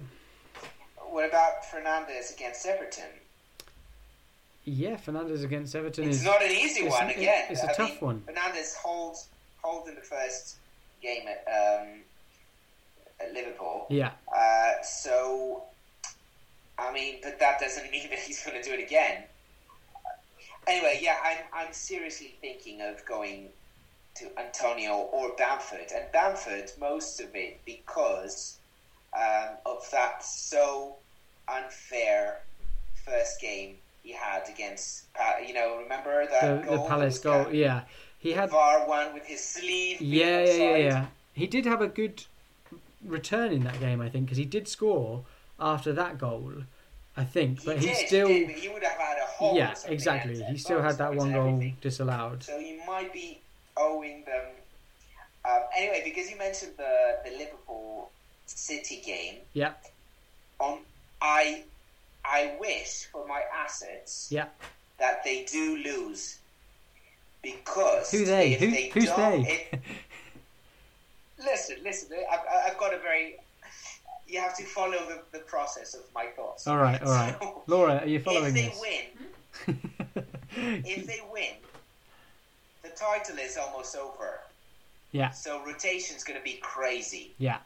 [1.10, 3.04] What about Fernandes against Everton?
[4.64, 7.46] Yeah, Fernandes against Everton It's is not an easy one again.
[7.50, 8.22] it's a I tough mean, one.
[8.28, 9.28] Fernandes holds
[9.60, 10.56] holds in the first
[11.02, 11.88] game at, um,
[13.20, 13.86] at Liverpool.
[13.90, 15.64] yeah, Uh, so,
[16.78, 19.24] I mean, but that doesn't mean that he's going to do it again.
[20.66, 23.48] Anyway, yeah, I'm I'm seriously thinking of going
[24.16, 28.58] to Antonio or Bamford, and Bamford most of it because
[29.16, 30.96] um, of that so
[31.48, 32.40] unfair
[33.04, 35.04] first game he had against.
[35.46, 36.84] You know, remember that The, goal?
[36.84, 37.82] the Palace goal, yeah.
[38.18, 40.00] He had VAR one with his sleeve.
[40.00, 41.06] Yeah, yeah, yeah, yeah.
[41.32, 42.24] He did have a good
[43.04, 45.24] return in that game, I think, because he did score
[45.58, 46.52] after that goal,
[47.16, 47.60] I think.
[47.60, 49.56] He But did, he he still, did, but he would have had a hole.
[49.56, 50.42] yeah, exactly.
[50.42, 51.76] He still had that one goal everything.
[51.80, 52.42] disallowed.
[52.42, 53.40] So you might be
[53.76, 54.44] owing them.
[55.44, 58.10] Um, anyway, because you mentioned the the Liverpool
[58.46, 59.72] City game, Yeah,
[60.60, 60.78] on
[61.20, 61.64] I
[62.24, 64.46] I wish for my assets yeah.
[64.98, 66.38] that they do lose
[67.42, 68.52] because Who they?
[68.54, 69.68] Who- they who's they?
[71.38, 72.08] listen, listen.
[72.30, 72.40] I've,
[72.72, 73.36] I've got a very.
[74.32, 76.66] You have to follow the, the process of my thoughts.
[76.66, 77.36] All right, all right.
[77.42, 78.80] So, Laura, are you following if following they this?
[78.80, 80.24] win,
[80.56, 80.80] hmm?
[80.86, 81.56] if they win,
[82.82, 84.40] the title is almost over.
[85.12, 87.58] yeah, So rotation's going to be crazy, yeah.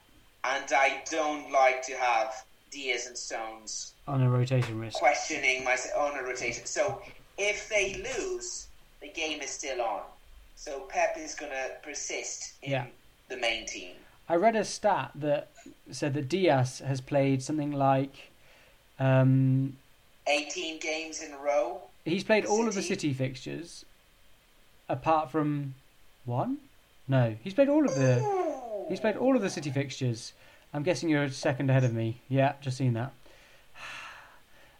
[0.42, 2.32] and I don't like to have
[2.72, 4.98] Dias and Stones On a rotation risk.
[4.98, 6.66] questioning my on a rotation.
[6.66, 7.00] So
[7.38, 10.02] if they lose, the game is still on.
[10.56, 12.86] So Pep is going to persist in Yeah.
[13.28, 13.94] the main team.
[14.28, 15.52] I read a stat that
[15.90, 18.30] said that Dias has played something like.
[18.98, 19.76] Um,
[20.26, 21.82] 18 games in a row.
[22.04, 23.12] he's played all of the City.
[23.12, 23.84] Fixtures,
[24.88, 25.74] apart from
[26.24, 26.58] one.
[27.08, 28.18] No, he's played all of the.
[28.20, 28.46] Ooh.
[28.88, 30.32] He's played all of the City fixtures.
[30.72, 32.20] I'm guessing you're a second ahead of me.
[32.28, 33.12] Yeah, just seen that.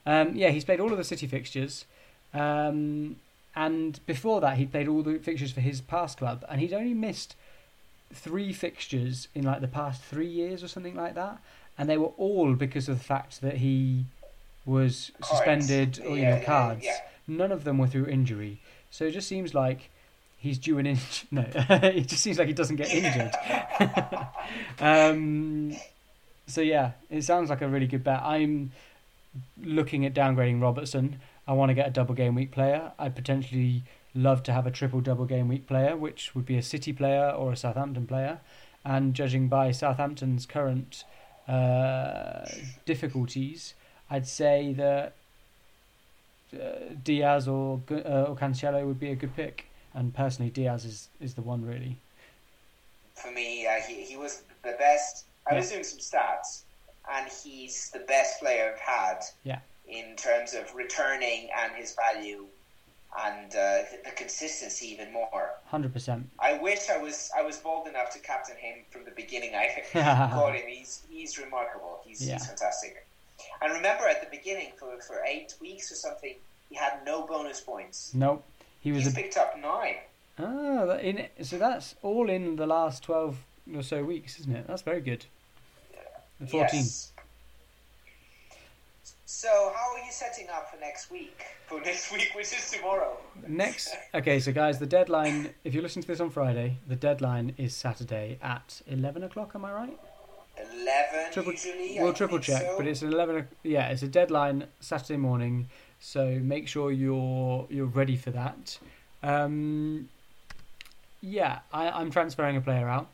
[0.09, 1.85] Um, yeah, he's played all of the City fixtures.
[2.33, 3.17] Um,
[3.57, 6.45] and before that, he'd played all the fixtures for his past club.
[6.49, 7.35] And he'd only missed
[8.13, 11.39] three fixtures in like the past three years or something like that.
[11.79, 14.07] And they were all because of the fact that he
[14.65, 15.29] was Cards.
[15.31, 16.85] suspended or, you Yeah, know, cards.
[16.85, 16.97] yeah.
[17.29, 18.59] None of them were through injury.
[18.91, 19.91] So it just seems like
[20.39, 21.29] he's due an injury.
[21.31, 23.33] No, it just seems like he doesn't get injured.
[24.81, 25.77] um,
[26.47, 28.23] so yeah, it sounds like a really good bet.
[28.23, 28.73] I'm
[29.63, 31.21] looking at downgrading Robertson.
[31.47, 32.93] I want to get a double game week player.
[32.99, 33.83] I'd potentially
[34.17, 37.31] love to have a triple double game week player, which would be a City player
[37.31, 38.41] or a Southampton player.
[38.85, 41.05] And judging by Southampton's current
[41.49, 42.47] uh,
[42.85, 43.75] difficulties,
[44.11, 45.15] I'd say that
[46.55, 49.67] uh, Dias or uh, or Cancelo would be a good pick.
[49.95, 51.97] And personally, Dias is, is the one really.
[53.15, 55.25] For me, uh, he, he was the best.
[55.51, 56.63] I was doing some stats,
[57.15, 59.61] and he's the best player I've had Yeah.
[59.89, 62.47] in terms of returning and his value
[63.25, 65.51] and uh, the, consistency even more.
[65.67, 66.29] Hundred percent.
[66.39, 69.55] I wish I was I was bold enough to captain him from the beginning.
[69.55, 70.63] I got him.
[70.69, 72.01] He's he's remarkable.
[72.05, 72.35] He's, Yeah.
[72.35, 73.07] he's fantastic.
[73.63, 76.35] And remember, at the beginning, for for eight weeks or something,
[76.69, 78.13] he had no bonus points.
[78.15, 78.43] Nope.
[78.81, 79.97] He was He's a picked up nine.
[80.39, 80.97] ah.
[80.99, 83.39] In so that's all in the last twelve
[83.75, 84.67] or so weeks, isn't it?
[84.67, 85.25] That's very good.
[86.51, 86.81] Fourteen.
[86.81, 87.13] Yes.
[89.29, 91.41] So, how are you setting up for next week?
[91.67, 93.17] For next week, which is tomorrow.
[93.47, 95.51] Next, okay, so guys, the deadline.
[95.65, 99.53] If you're listening to this on Friday, the deadline is Saturday at eleven o'clock.
[99.55, 99.99] Am I right?
[100.59, 101.97] Eleven Triple, usually.
[101.99, 102.75] we'll I triple check, so.
[102.79, 103.37] but it's an eleven.
[103.37, 108.79] o- Yeah, it's a deadline Saturday morning, so make sure you're you're ready for that.
[109.25, 110.09] Um,
[111.21, 113.09] yeah, I, I'm transferring a player out.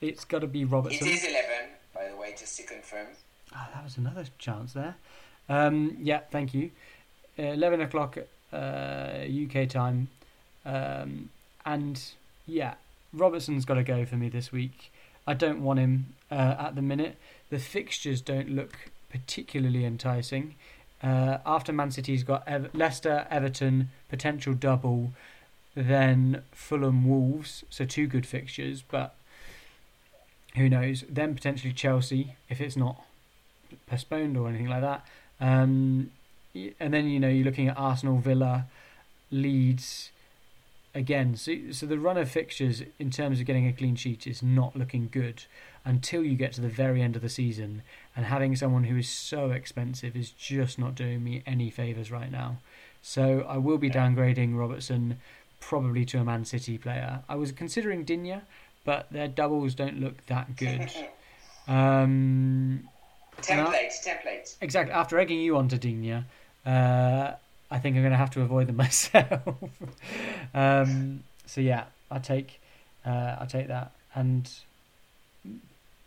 [0.00, 1.06] It's got to be It Robertson.
[1.08, 3.08] is eleven, by the way, just to confirm.
[3.54, 4.96] Ah, that was another chance there.
[5.48, 6.70] Um, yeah, thank you.
[7.38, 8.18] Uh, 11 o'clock
[8.52, 10.08] uh, UK time.
[10.64, 11.30] Um,
[11.64, 12.02] and
[12.46, 12.74] yeah,
[13.12, 14.92] Robertson's got to go for me this week.
[15.26, 17.16] I don't want him uh, at the minute.
[17.50, 20.54] The fixtures don't look particularly enticing.
[21.02, 25.12] Uh, after Man City's got Leicester, Everton, potential double,
[25.74, 29.14] then Fulham, Wolves, so two good fixtures, but
[30.56, 31.04] who knows?
[31.08, 33.04] Then potentially Chelsea if it's not
[33.86, 35.06] postponed or anything like that.
[35.40, 36.10] Um,
[36.80, 38.66] and then you know you're looking at Arsenal, Villa,
[39.30, 40.10] Leeds.
[40.94, 44.42] Again, so so the run of fixtures in terms of getting a clean sheet is
[44.42, 45.44] not looking good
[45.84, 47.82] until you get to the very end of the season.
[48.16, 52.32] And having someone who is so expensive is just not doing me any favors right
[52.32, 52.58] now.
[53.02, 55.18] So I will be downgrading Robertson
[55.60, 57.20] probably to a Man City player.
[57.28, 58.40] I was considering Digne,
[58.84, 60.90] but their doubles don't look that good.
[61.68, 62.88] Um,
[63.42, 64.54] template, template.
[64.60, 64.92] exactly.
[64.92, 66.24] After egging you on to Digne,
[66.64, 67.32] uh,
[67.70, 69.56] I think I'm going to have to avoid them myself.
[70.54, 72.60] um, so yeah, I take
[73.04, 73.92] uh, I take that.
[74.14, 74.50] And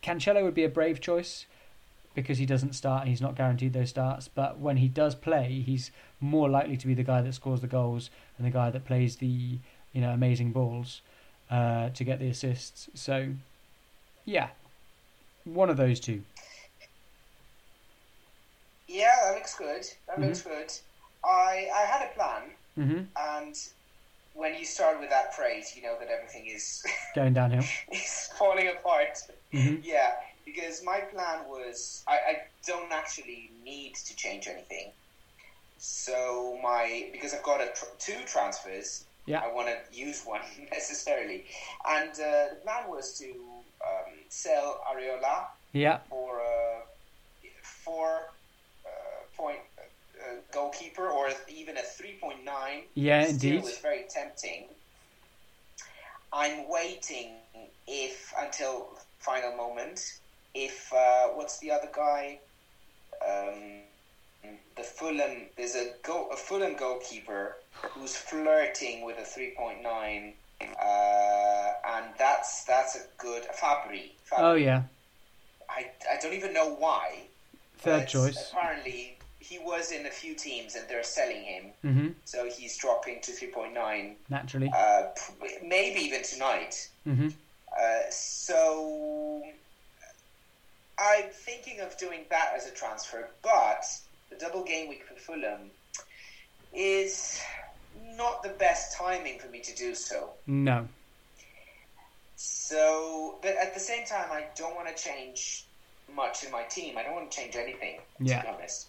[0.04, 1.46] Cancelo would be a brave choice
[2.16, 4.28] because he doesn't start and he's not guaranteed those starts.
[4.28, 7.68] But when he does play, he's more likely to be the guy that scores the
[7.68, 9.60] goals and the guy that plays the
[9.94, 11.02] you know amazing balls.
[11.50, 12.90] uh, to get the assists.
[12.94, 13.30] So,
[14.26, 14.50] yeah,
[15.46, 16.22] one of those two.
[18.90, 19.84] Yeah, that looks good.
[20.08, 20.22] That Mhm.
[20.28, 20.72] looks good.
[21.24, 22.44] I I had a plan,
[22.76, 23.56] hmm and
[24.34, 26.82] when you start with that phrase, you know that everything is
[27.16, 27.64] Going downhill.
[27.92, 29.18] is falling apart.
[29.52, 30.12] hmm Yeah,
[30.46, 32.34] because my plan was I, I
[32.66, 34.94] don't actually need to change anything.
[35.78, 39.06] So my because I've got a tr- two transfers.
[39.26, 39.42] Yeah.
[39.46, 41.46] I want to use one necessarily,
[41.86, 43.30] and uh, the plan was to
[43.88, 46.42] um, sell Areola Yeah, for
[47.64, 48.19] four uh, uh,
[50.52, 52.84] goalkeeper or even a three point nine.
[52.96, 53.64] yeah, Still indeed.
[53.64, 54.66] was very tempting.
[56.32, 57.36] I'm waiting
[57.88, 60.20] if until final moment
[60.54, 62.40] if uh, what's the other guy?
[63.28, 63.82] Um,
[64.76, 67.58] the Fulham there's a go a Fulham goalkeeper
[67.92, 74.12] who's flirting with a three point nine, uh, and that's that's a good Fabri.
[74.30, 74.40] Fabri.
[74.40, 74.84] Oh yeah,
[75.70, 77.28] I, I don't even know why.
[77.80, 78.52] third choice.
[78.52, 83.22] Apparently, he was in a few teams and they're selling him, hmm so he's dropping
[83.24, 84.70] to 3.9, Naturally.
[84.78, 85.04] uh,
[85.64, 86.76] maybe even tonight.
[87.06, 87.28] hmm
[87.80, 89.44] Uh, so
[91.00, 93.84] I'm thinking of doing that as a transfer, but
[94.30, 95.72] the double game week for Fulham
[96.74, 97.40] is
[97.96, 100.34] not the best timing for me to do so.
[100.46, 100.88] No.
[102.36, 105.68] So, but at the same time, I don't want to change
[106.14, 106.98] much in my team.
[106.98, 108.42] I don't want to change anything, Yeah.
[108.44, 108.89] be honest.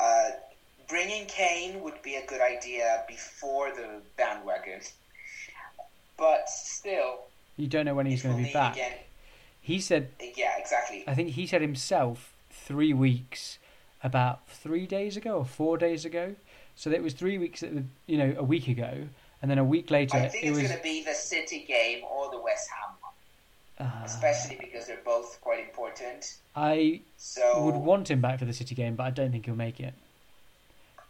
[0.00, 0.30] Uh,
[0.88, 4.80] bringing Kane would be a good idea before the bandwagon,
[6.16, 7.20] but still,
[7.56, 8.74] You don't know when he's going to be back.
[8.74, 8.92] again.
[9.60, 11.04] He said, Yeah, exactly.
[11.06, 13.58] I think he said himself three weeks
[14.02, 16.36] about three days ago or four days ago.
[16.76, 17.62] So it was three weeks,
[18.06, 19.08] you know, a week ago,
[19.42, 20.68] and then a week later I think it it's was.
[20.68, 22.87] going to be the City game or the West Ham
[23.80, 26.24] Uh, especially because they're both quite important.
[26.54, 29.54] I So would want him back for the City game, but I don't think he'll
[29.54, 29.94] make it.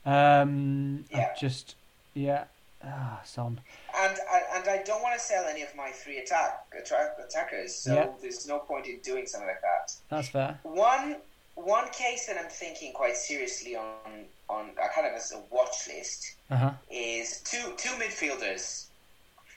[0.04, 1.35] Um, I Yeah.
[1.38, 1.76] just
[2.14, 2.44] yeah,
[2.83, 3.61] ah, Son.
[3.96, 7.94] And I, and I don't want to sell any of my three attack attackers, so
[7.94, 8.09] Yeah.
[8.20, 9.92] there's no point in doing something like that.
[10.09, 10.59] That's fair.
[10.62, 11.16] One
[11.54, 15.88] one case that I'm thinking quite seriously on on uh, kind of as a watch
[15.88, 16.72] list Uh huh.
[16.90, 18.88] is two two midfielders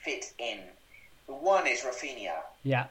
[0.04, 0.60] fit in.
[1.28, 2.88] One is Raphinha, Yeah,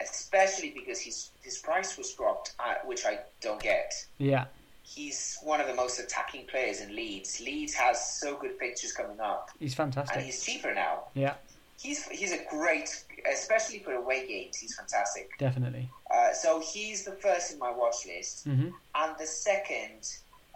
[0.00, 3.92] especially because his his price was dropped, uh, which I don't get.
[4.18, 4.46] yeah,
[4.82, 7.40] He's one of the most attacking players in Leeds.
[7.40, 11.04] Leeds has so good pictures coming up, he's fantastic, and he's cheaper now.
[11.14, 11.34] Yeah,
[11.78, 12.88] He's he's a great,
[13.32, 14.56] especially for away games.
[14.56, 15.30] He's fantastic.
[15.38, 15.88] definitely.
[16.10, 20.00] Uh, so he's the first in my watch list, hmm and the second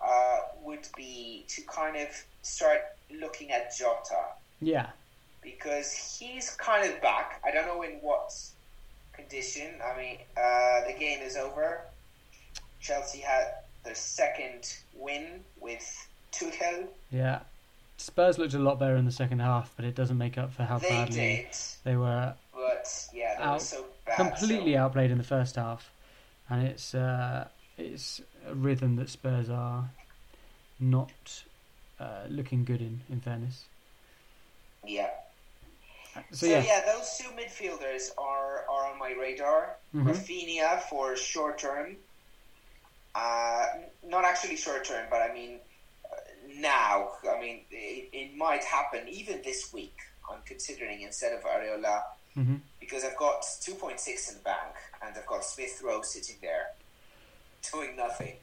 [0.03, 2.09] uh, would be to kind of
[2.43, 2.81] start
[3.21, 4.17] looking at Jota
[4.61, 4.87] Yeah,
[5.43, 7.41] because he's kind of back.
[7.45, 8.33] I don't know in what
[9.13, 9.71] condition.
[9.85, 11.83] I mean, uh, the game is over.
[12.81, 13.45] Chelsea had
[13.85, 16.87] their second win with Tuchel.
[17.11, 17.41] yeah.
[17.99, 20.63] Spurs looked a lot better in the second half, but it doesn't make up for
[20.63, 21.47] how they badly did,
[21.85, 24.17] they were but yeah, they were Out- so bad.
[24.17, 25.91] completely so- outplayed in the first half,
[26.49, 27.47] and it's uh,
[27.77, 29.91] it's a rhythm that Spurs are
[30.79, 31.43] not
[31.99, 33.03] uh, looking good in.
[33.11, 33.65] In fairness,
[34.87, 35.11] Yeah.
[36.31, 36.83] So, So, yeah, yeah.
[36.93, 39.77] those two midfielders are, are on my radar.
[39.95, 40.07] Mhm.
[40.07, 41.97] Raphinha for short term.
[43.15, 43.67] Uh,
[44.07, 45.59] not actually short term, but I mean
[46.05, 46.17] uh,
[46.57, 47.13] now.
[47.29, 49.97] I mean it, it might happen even this week.
[50.31, 52.03] I'm considering instead of Areola
[52.35, 56.71] hmm because I've got 2.6 in the bank and I've got Smith Rowe sitting there
[57.73, 58.35] doing nothing.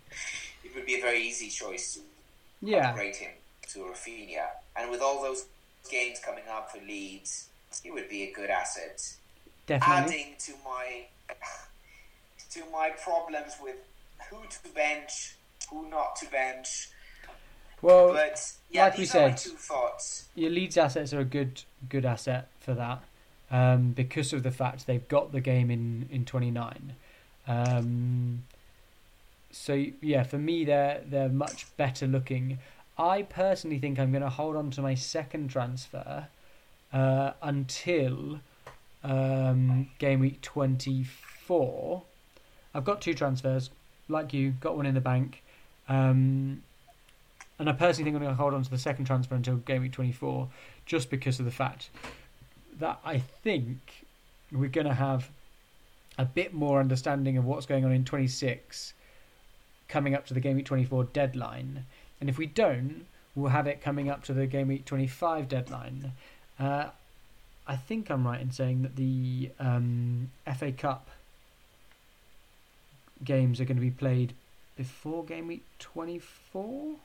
[0.63, 2.01] It would be a very easy choice to
[2.61, 3.31] yeah, upgrade him
[3.69, 4.45] to Raphinha.
[4.75, 5.45] And with all those
[5.89, 7.47] games coming up for Leeds,
[7.83, 9.15] he would be a good asset.
[9.65, 10.15] definitely.
[10.15, 11.05] Adding to my
[12.51, 13.75] to my problems with
[14.29, 15.35] who to bench,
[15.69, 16.89] who not to bench.
[17.81, 20.29] Well, But yeah, like we these are my said- two thoughts.
[20.35, 23.03] your Leeds assets are a good good asset for that
[23.51, 26.93] um, because of the fact they've got the game in in 29.
[27.47, 28.43] Um,
[29.51, 32.57] so yeah, for me they're they're much better looking.
[32.97, 36.27] I personally think I'm going to hold on to my second transfer
[36.93, 38.39] uh, until
[39.03, 42.03] um, game week 24.
[42.73, 43.69] I've got two transfers,
[44.07, 45.43] like you, got one in the bank.
[45.89, 46.63] Um,
[47.59, 49.81] and I personally think I'm going to hold on to the second transfer until game
[49.81, 50.47] week 24,
[50.85, 51.89] just because of the fact
[52.79, 54.05] that I think
[54.51, 55.29] we're going to have
[56.17, 58.93] a bit more understanding of what's going on in 26
[59.87, 61.85] coming up to the game week 24 deadline.
[62.19, 66.11] And if we don't, we'll have it coming up to the game week 25 deadline.
[66.59, 66.87] Uh,
[67.67, 71.09] I think I'm right in saying that the um, FA Cup
[73.23, 74.33] games are going to be played
[74.75, 76.95] before game week 24.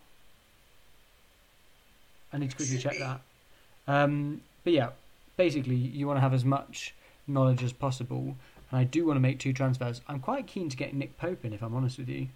[2.33, 3.21] I need to quickly check that.
[3.89, 4.91] Um, but yeah,
[5.37, 6.95] basically, you want to have as much
[7.27, 8.37] knowledge as possible.
[8.71, 10.01] And I do want to make two transfers.
[10.09, 12.29] I'm quite keen to get Nick Pope in, if I'm honest with you,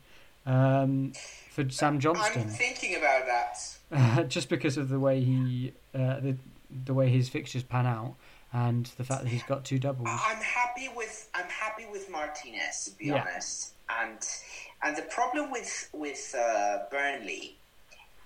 [0.45, 1.13] um,
[1.51, 2.43] for Sam Johnstone.
[2.43, 4.29] I'm thinking about that.
[4.29, 6.37] just because of the way he uh, the
[6.85, 8.17] the way his fixtures pan out
[8.53, 10.09] and the fact that he's got two doubles.
[10.09, 13.23] I'm happy with I'm happy with Martinez to be Yeah.
[13.23, 14.19] honest, and
[14.83, 17.57] and the problem with with uh, Burnley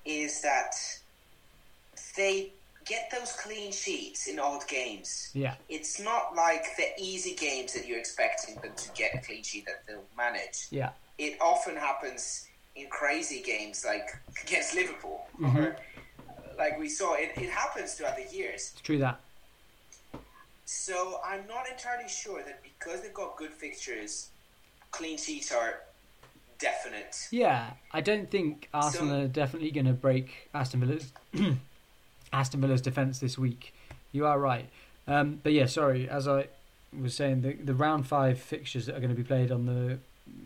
[0.05, 0.75] is that
[2.17, 2.53] they
[2.87, 5.31] get those clean sheets in odd games.
[5.35, 9.43] Yeah, It's not like the easy games that you're expecting them to get a clean
[9.43, 10.67] sheet that they'll manage.
[10.71, 14.09] yeah, It often happens in crazy games like
[14.43, 15.77] against Liverpool, Mhm.
[16.61, 17.15] Like we saw.
[17.15, 18.71] It, it happens throughout the years.
[18.75, 19.19] it's true that.
[20.65, 24.29] So I'm not entirely sure that because they've got good fixtures,
[24.93, 25.81] clean sheets are
[26.59, 27.27] definite.
[27.33, 31.13] Yeah, I don't think Arsenal So- are definitely going to break Aston Villa's
[32.33, 33.75] Aston Villa's defense this week.
[34.13, 34.69] You are right.
[35.09, 36.09] Um, but yeah, sorry.
[36.09, 36.47] As I
[36.99, 39.99] was saying, the the round five fixtures that are going to be played on the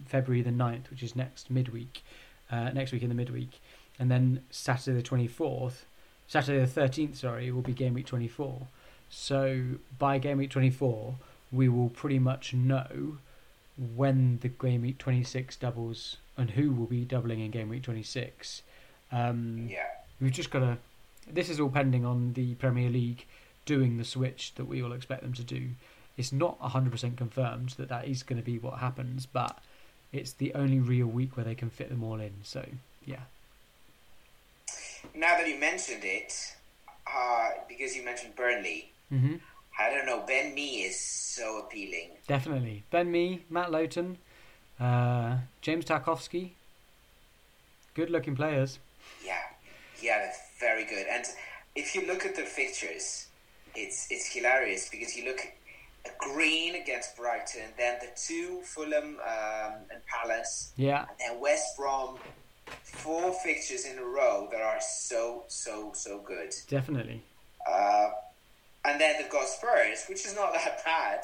[0.06, 2.02] February the 9th, which is next midweek,
[2.50, 3.60] uh, next week in the midweek,
[3.98, 5.84] and then Saturday the twenty fourth,
[6.28, 7.16] Saturday the thirteenth.
[7.16, 8.66] Sorry, will be game week twenty four.
[9.10, 9.62] So
[9.98, 11.14] by game week twenty four,
[11.52, 13.18] we will pretty much know
[13.96, 18.62] when the game week 26 doubles and who will be doubling in game week 26.
[19.10, 19.86] Um, Yeah.
[20.20, 20.78] We've just got to.
[21.30, 23.26] This is all pending on the Premier League
[23.66, 25.70] doing the switch that we all expect them to do.
[26.16, 29.58] It's not 100% confirmed that that is going to be what happens, but
[30.12, 32.34] it's the only real week where they can fit them all in.
[32.42, 32.64] So,
[33.04, 33.22] yeah.
[35.14, 36.32] Now that you mentioned it,
[37.06, 39.36] uh, because you mentioned Burnley, hmm
[39.76, 40.22] I don't know.
[40.24, 42.10] Ben Mee is so appealing.
[42.28, 42.84] Definitely.
[42.92, 44.18] Ben Mee, Matt Lowton,
[44.78, 46.50] uh, James Tarkowski.
[47.94, 48.78] Good looking players.
[49.24, 49.34] Yeah,
[50.00, 51.06] yeah, that's very good.
[51.10, 51.24] And
[51.74, 53.26] if you look at the fixtures,
[53.74, 55.40] it's it's hilarious because you look
[56.18, 61.00] Green against Brighton, then the two Fulham um, and Palace, Yeah.
[61.08, 62.18] and then West Brom.
[63.04, 66.54] Four fixtures in a row that are so so so good.
[66.68, 67.22] Definitely.
[67.70, 68.08] Uh,
[68.86, 71.20] and then they've got Spurs, which is not that bad,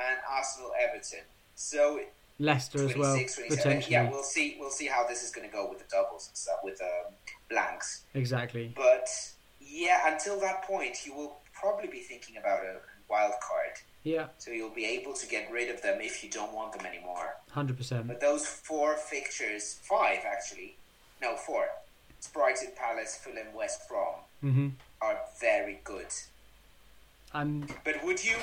[0.00, 1.20] and Arsenal, Everton.
[1.56, 2.00] So
[2.38, 3.56] Leicester as well, 26, 27.
[3.56, 3.92] potentially.
[3.92, 4.56] Yeah, we'll see.
[4.60, 7.12] We'll see how this is going to go with the doubles and stuff, with um,
[7.50, 8.04] blanks.
[8.14, 8.72] Exactly.
[8.76, 9.08] But
[9.60, 12.76] yeah, until that point, you will probably be thinking about a
[13.10, 13.76] wild card.
[14.04, 16.86] Yeah, So you'll be able to get rid of them if you don't want them
[16.86, 17.34] anymore.
[17.50, 18.06] hundred percent.
[18.06, 20.76] But those four fixtures, five actually,
[21.20, 21.66] no four,
[22.18, 24.68] it's Brighton, Palace, Fulham, West Brom, hmm
[25.02, 26.06] are very good.
[27.32, 28.36] And But would you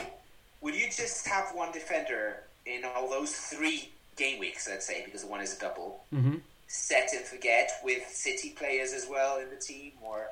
[0.61, 5.23] would you just have one defender in all those three game weeks, let's say, because
[5.23, 6.36] one is a double, hmm
[6.69, 10.28] set and forget with City players as well in the team, or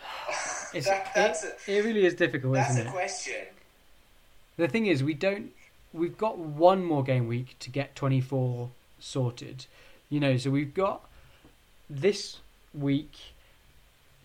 [0.74, 2.92] that, that's it, a it really is difficult, that's isn't a it?
[2.92, 3.46] question.
[4.56, 5.52] The thing is, we don't.
[5.92, 9.66] We've got one more game week to get twenty four sorted.
[10.12, 11.08] You know, so we've got
[11.88, 12.36] this
[12.74, 13.12] week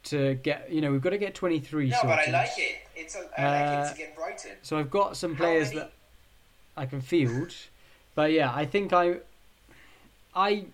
[0.04, 0.70] to get.
[0.70, 2.76] You know, we've got to get twenty three No, but I like it.
[2.94, 4.52] It's a, I like Uh, it to get Brighton.
[4.64, 5.94] So I've got some players that
[6.76, 7.56] I can field,
[8.16, 9.20] but yeah, I think I,
[10.36, 10.66] I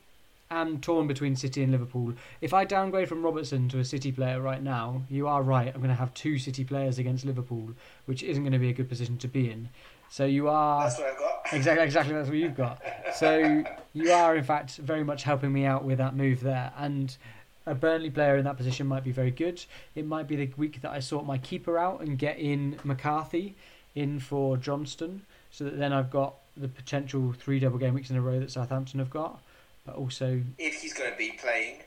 [0.49, 2.16] am torn between City and Liverpool.
[2.41, 5.68] If I downgrade from Robertson to a City player right now, you are right.
[5.68, 7.70] I'm going to have two City players against Liverpool,
[8.07, 9.70] which isn't going to be a good position to be in.
[10.14, 11.41] So you are That's what I've got.
[11.53, 12.80] exactly exactly that's what you've got.
[13.16, 17.18] So you are in fact very much helping me out with that move there, and
[17.66, 19.66] a Burnley player in that position might be very good.
[19.95, 23.55] It might be the week that I sort my keeper out and get in McCarthy
[23.95, 28.16] in for Johnstone, so that then I've got the potential three double game weeks in
[28.16, 29.41] a row that Southampton have got,
[29.84, 31.78] but also If he's going to be playing,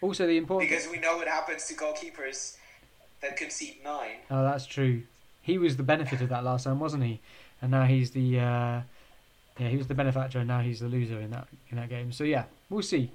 [0.00, 0.70] also the important.
[0.70, 2.58] because we know what happens to goalkeepers
[3.22, 4.18] that concede nine.
[4.30, 5.02] Oh, that's true.
[5.40, 7.20] He was the benefit of that last time, wasn't he?
[7.62, 8.80] And now he's the uh,
[9.58, 12.12] yeah, he was the benefactor, and now he's the loser in that in that game.
[12.12, 13.10] So yeah, we'll see.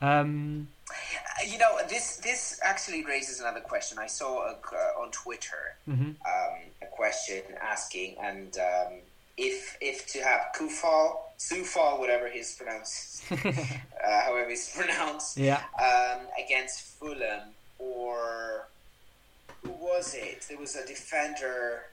[0.00, 3.98] Um, Uh, You know, this this actually raises another question.
[3.98, 6.16] I saw a, uh, on Twitter mhm.
[6.32, 8.92] um, a question asking, and um,
[9.36, 11.06] if if to have Coufal,
[11.38, 17.42] Sufal, whatever he's pronounced, uh, however he's pronounced, Yeah, um, against Fulham,
[17.78, 18.68] or
[19.62, 20.46] who was it?
[20.48, 21.84] There was a defender,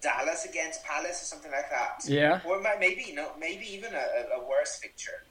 [0.00, 2.04] Dallas against Palace, or something like that.
[2.06, 5.24] yeah, Or maybe maybe know, maybe even a, a, worse picture.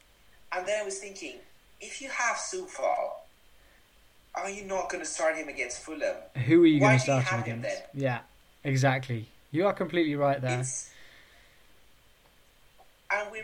[0.55, 1.35] And then I was thinking,
[1.81, 3.11] if you have Coufal,
[4.35, 6.15] are you not going to start him against Fulham?
[6.45, 7.93] Who are you going to start him have him against?
[7.93, 8.01] then?
[8.01, 8.19] Yeah,
[8.67, 9.27] Exactly.
[9.51, 10.59] You are completely right there.
[10.59, 10.89] It's,
[13.09, 13.39] and we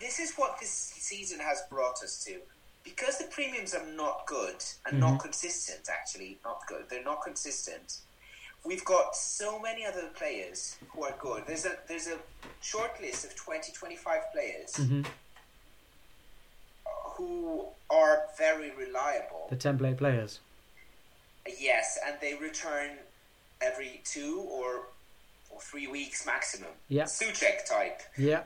[0.00, 2.38] this is what this season has brought us to.
[2.84, 5.22] Because the premiums are not good and not mm-hmm.
[5.22, 6.84] consistent, actually, not good.
[6.88, 7.98] They're not consistent.
[8.64, 11.44] We've got so many other players who are good.
[11.46, 12.18] There's a there's a
[12.62, 15.06] short list of 20, 25 players Mhm.
[17.16, 19.46] who are very reliable.
[19.50, 20.40] The template players.
[21.58, 22.98] Yes, and they return
[23.60, 24.86] every two or,
[25.50, 26.70] or three weeks maximum.
[26.88, 27.04] Yeah.
[27.04, 28.02] Soucek type.
[28.16, 28.44] Yeah.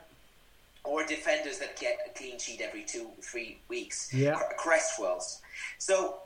[0.85, 4.13] or defenders that get a clean sheet every two, three weeks.
[4.13, 4.35] Yeah.
[4.35, 5.41] Cre- Cresswells.
[5.77, 6.21] So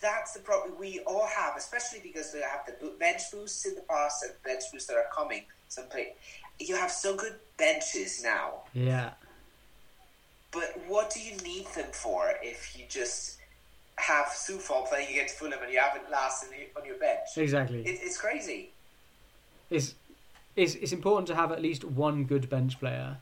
[0.00, 3.80] that's the problem we all have, especially because they have the bench boosts in the
[3.82, 5.42] past and bench boosts that are coming.
[5.68, 6.14] Some play,
[6.60, 9.10] you have so good benches now, Yeah.
[10.52, 13.38] but what do you need them for if you just
[13.96, 17.26] have Coufal playing against Fulham and you haven't last in the, on your bench?
[17.36, 17.80] Exactly.
[17.82, 18.70] It, it's crazy.
[19.70, 19.94] it's,
[20.56, 23.18] it's it's important to have at least one good bench player,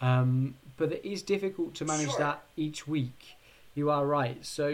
[0.00, 2.18] um, but it is difficult to manage Sure.
[2.18, 3.36] that each week.
[3.74, 4.44] You are right.
[4.44, 4.66] So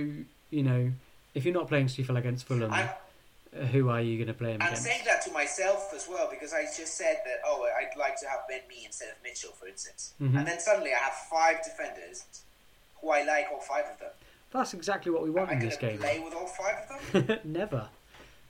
[0.50, 0.92] you know,
[1.34, 2.88] if you're not playing Coufal against Fulham, I'm,
[3.54, 4.84] uh, who are you going to play him I'm against?
[4.84, 8.28] saying that to myself as well because I just said that oh I'd like to
[8.28, 10.38] have Ben Mee instead of Mitchell for instance, Mhm.
[10.38, 12.24] and then suddenly I have five defenders
[13.00, 14.10] who I like all five of them.
[14.52, 15.98] That's exactly what we want I in this game.
[15.98, 17.38] play with all five of them?
[17.44, 17.88] Never.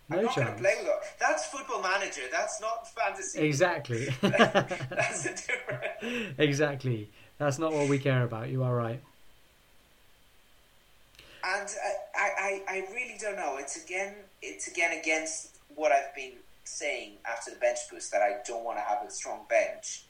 [0.09, 0.61] No I'm not chance.
[0.61, 1.01] play with all.
[1.21, 2.23] That's Football Manager.
[2.31, 3.39] That's not fantasy.
[3.41, 4.07] Exactly.
[4.21, 6.35] That's a different.
[6.39, 7.11] exactly.
[7.39, 8.49] That's not what we care about.
[8.51, 9.01] You are right.
[11.45, 11.69] And
[12.15, 13.57] I, I, I really don't know.
[13.59, 16.35] It's again, it's again against what I've been
[16.65, 20.05] saying after the bench boost that I don't want to have a strong bench.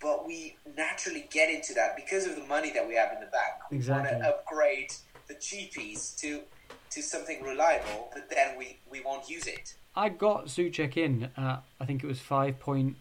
[0.00, 3.26] But we naturally get into that because of the money that we have in the
[3.26, 3.54] bank.
[3.70, 4.12] We Exactly.
[4.12, 4.92] want to upgrade
[5.26, 6.40] the cheapies to
[6.90, 9.74] to something reliable, but then we, we won't use it.
[9.94, 12.96] I got Soucek in at I think it was five point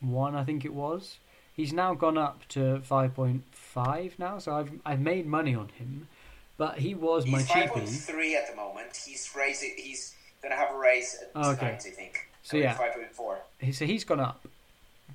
[0.00, 0.36] one.
[0.36, 1.18] I think it was.
[1.56, 5.68] He's now gone up to five point five now, so I've I've made money on
[5.70, 6.08] him.
[6.56, 8.06] But he was my He's five point cheapie.
[8.06, 8.96] three at the moment.
[8.96, 9.72] He's raising.
[9.76, 11.58] He's going to have a raise at Oh, okay.
[11.60, 12.28] tonight, I think.
[12.42, 12.74] So, yeah.
[12.74, 13.38] five point four.
[13.72, 14.46] So he's gone up,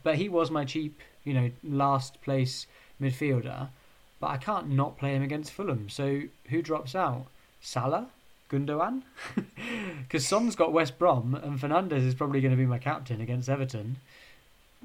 [0.04, 2.66] but he was my cheap, you know, last place
[3.02, 3.70] midfielder.
[4.20, 5.88] But I can't not play him against Fulham.
[5.90, 7.28] So who drops out?
[7.62, 8.08] Salah,
[8.50, 9.04] Gundogan,
[10.02, 13.48] because Son's got West Brom, and Fernandes is probably going to be my captain against
[13.50, 13.98] Everton.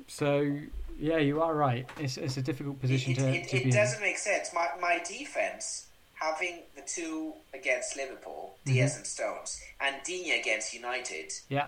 [0.08, 0.56] So
[0.98, 1.88] yeah, you are right.
[1.98, 3.74] It's it's a difficult position it, to, it, to it be in.
[3.76, 4.50] doesn't make sense.
[4.54, 5.86] My my defense
[6.24, 8.74] having the two against Liverpool, Mm-hmm.
[8.74, 11.32] Dias and Stones, and Digne against United.
[11.50, 11.66] Yeah,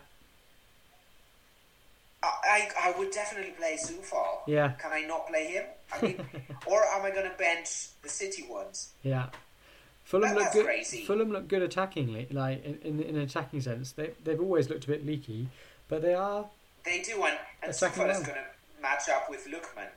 [2.23, 2.29] I,
[2.83, 4.41] I I would definitely play Coufal.
[4.47, 5.65] yeah, Can I not play him?
[5.93, 6.17] I mean,
[6.67, 8.91] or am I going to bench the City ones?
[9.03, 9.27] yeah.
[10.05, 10.65] Fulham That- look that's good.
[10.67, 11.05] crazy.
[11.05, 13.93] Fulham look good attackingly, like in, in in an attacking sense.
[13.93, 15.49] They they've always looked a bit leaky,
[15.89, 16.47] but they are
[16.85, 19.91] They do, and, and Coufal is going to match up with Lookman,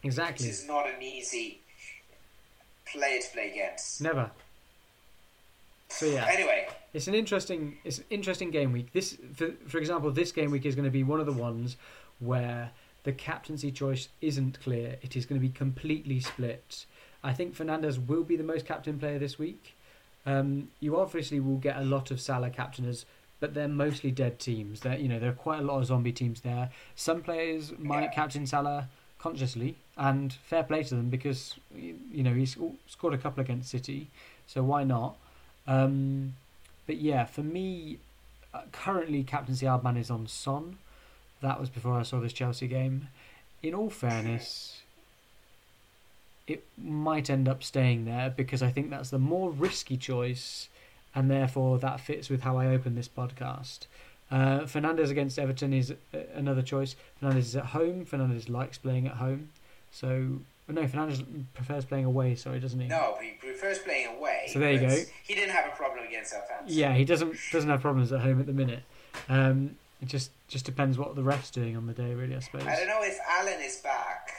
[0.00, 1.60] which exactly is not an easy
[2.94, 4.00] player to play against.
[4.00, 4.30] never.
[5.88, 8.92] So yeah, Anyway, it's an interesting it's an interesting game week.
[8.92, 11.76] This for for example, this game week is going to be one of the ones
[12.18, 12.70] where
[13.04, 14.96] the captaincy choice isn't clear.
[15.02, 16.86] It is going to be completely split.
[17.22, 19.76] I think Fernandes will be the most captain player this week.
[20.26, 23.04] Um, you obviously will get a lot of Salah captainers,
[23.40, 24.80] but they're mostly dead teams.
[24.80, 26.70] There, you know, there are quite a lot of zombie teams there.
[26.96, 28.08] Some players might Yeah.
[28.14, 28.88] captain Salah
[29.24, 34.08] consciously, and fair play to them because you know he's scored a couple against City,
[34.46, 35.16] so why not?
[35.66, 36.34] Um,
[36.86, 38.00] but yeah, for me,
[38.52, 40.76] uh, currently captaincy Ardman is on Son.
[41.40, 43.08] That was before I saw this Chelsea game.
[43.62, 44.82] In all fairness,
[46.46, 50.68] it might end up staying there because I think that's the more risky choice,
[51.14, 53.86] and therefore that fits with how I open this podcast.
[54.34, 56.96] Uh, Fernandes against Everton is uh, another choice.
[57.22, 58.04] Fernandes is at home.
[58.04, 59.50] Fernandes likes playing at home,
[59.92, 60.06] so
[60.66, 61.22] no, Fernandes
[61.54, 62.34] prefers playing away.
[62.34, 62.88] Sorry, doesn't he?
[62.88, 64.48] no, he prefers playing away.
[64.52, 64.96] So there you go.
[65.22, 66.66] He didn't have a problem against Southampton.
[66.76, 68.82] Yeah, he doesn't doesn't have problems at home at the minute.
[69.28, 72.34] Um, it just just depends what the ref's doing on the day, really.
[72.34, 72.66] I suppose.
[72.66, 74.30] I don't know if Allan is back.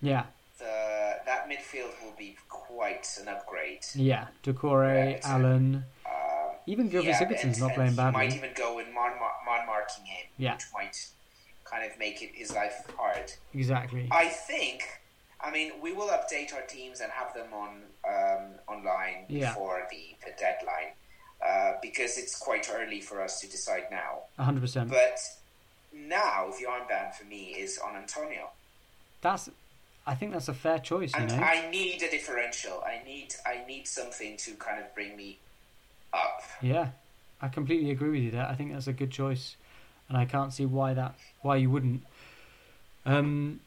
[0.00, 0.24] Yeah,
[0.58, 3.80] The that midfield will be quite an upgrade.
[3.94, 4.28] yeah.
[4.44, 5.20] Doucouré, Right.
[5.24, 8.12] Allan, Um, even Gilbert yeah, Sigurdsson's not playing badly.
[8.12, 9.29] Might even go man,
[10.04, 10.54] him, Yeah.
[10.54, 11.06] which might
[11.64, 13.32] kind of make it his life hard.
[13.54, 14.08] Exactly.
[14.10, 14.82] I think.
[15.42, 19.48] I mean, we will update our teams and have them on um, online Yeah.
[19.50, 20.92] before the, the deadline
[21.46, 24.24] uh, because it's quite early for us to decide now.
[24.38, 24.90] hundred percent.
[24.90, 25.18] But
[25.94, 28.50] now the armband for me is on Antonio,
[29.22, 29.48] That's.
[30.06, 31.12] I think that's a fair choice.
[31.14, 31.42] You and know.
[31.44, 32.82] I need a differential.
[32.86, 35.38] I need I need something to kind of bring me
[36.12, 36.42] up.
[36.62, 36.88] Yeah,
[37.40, 38.46] I completely agree with you there.
[38.46, 39.56] I think that's a good choice.
[40.10, 42.02] And I can't see why that why you wouldn't.
[43.06, 43.60] Um,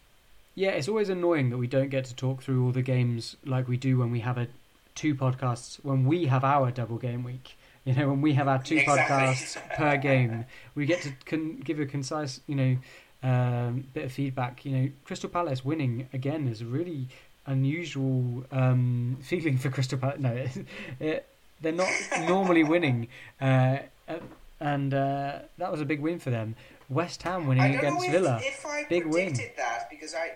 [0.54, 3.68] yeah, it's always annoying that we don't get to talk through all the games like
[3.68, 4.48] we do when we have a
[4.94, 7.56] two podcasts when we have our double game week.
[7.86, 9.04] You know, when we have our two Exactly.
[9.04, 12.78] podcasts per game, we get to con- give a concise, you know,
[13.24, 14.64] um, bit of feedback.
[14.64, 17.08] You know, Crystal Palace winning again is a really
[17.46, 20.18] unusual um, feeling for Crystal Palace.
[20.22, 20.66] No, it,
[21.02, 21.28] it,
[21.60, 21.90] they're not
[22.22, 23.10] normally winning,
[23.42, 24.20] uh, uh,
[24.60, 26.56] and uh, that was a big win for them.
[26.90, 28.38] West Ham winning against know Villa.
[28.42, 29.28] if, if I Big win.
[29.32, 30.34] predicted that because I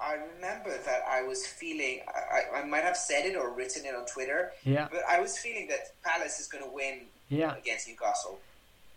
[0.00, 3.94] I remember that I was feeling I, I, might have said it or written it
[3.94, 7.00] on Twitter, Yeah, but I was feeling that Palace is going to win
[7.30, 8.38] yeah, against Newcastle.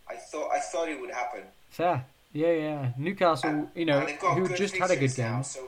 [0.08, 1.40] I thought I thought it would happen.
[1.70, 2.04] fair.
[2.32, 2.90] Yeah, yeah.
[2.96, 5.26] Newcastle, you know, And they've got who just had a good game.
[5.32, 5.66] now, so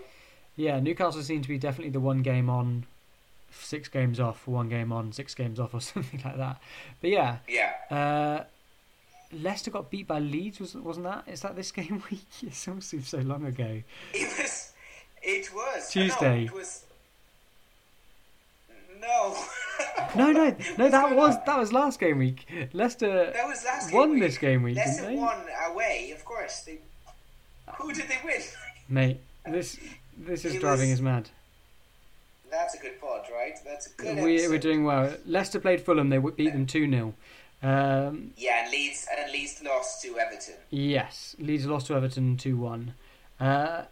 [0.55, 2.85] Yeah, Newcastle seemed to be definitely the one game on,
[3.51, 6.61] six games off, one game on, six games off, or something like that.
[7.01, 7.73] But yeah, yeah.
[7.91, 8.45] uh,
[9.33, 11.25] Leicester got beat by Leeds, was, wasn't that?
[11.27, 12.27] Is that this game week?
[12.43, 13.83] It seems so long ago.
[14.13, 14.73] It was.
[15.23, 16.41] It was Tuesday.
[16.41, 16.85] No, it was.
[19.01, 19.37] No.
[20.15, 20.89] No, no, no.
[20.91, 22.47] That was that was last game week.
[22.75, 25.21] Leicester That was last won game this game week, Leicester didn't they?
[25.23, 25.37] won
[25.71, 26.61] away, of course.
[26.61, 26.79] They,
[27.79, 28.41] who did they win?
[28.91, 29.79] Mate, this
[30.19, 31.31] this is It driving was- us mad.
[32.51, 33.55] That's a good pod, right?
[33.65, 34.23] That's a good.
[34.23, 34.51] We, episode.
[34.51, 35.15] we're doing well.
[35.25, 36.11] Leicester played Fulham.
[36.11, 37.15] They beat them two 0
[37.63, 40.55] um, Yeah, and Leeds and Leeds lost to Everton.
[40.71, 42.95] Yes, Leeds lost to Everton 2 1.
[43.41, 43.83] Uh,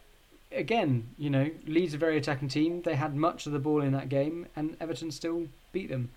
[0.53, 2.83] again, you know, Leeds are a very attacking team.
[2.83, 6.11] They had much of the ball in that game, and Everton still beat them.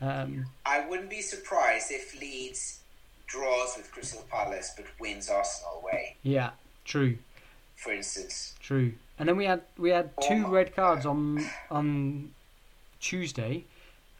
[0.00, 2.80] Um, I wouldn't be surprised if Leeds
[3.26, 6.50] draws with Crystal Palace but wins Arsenal away, yeah,
[6.84, 7.18] true,
[7.76, 8.54] for instance.
[8.60, 8.92] true.
[9.18, 12.32] And then we had we had two Oh red cards on on
[13.00, 13.64] Tuesday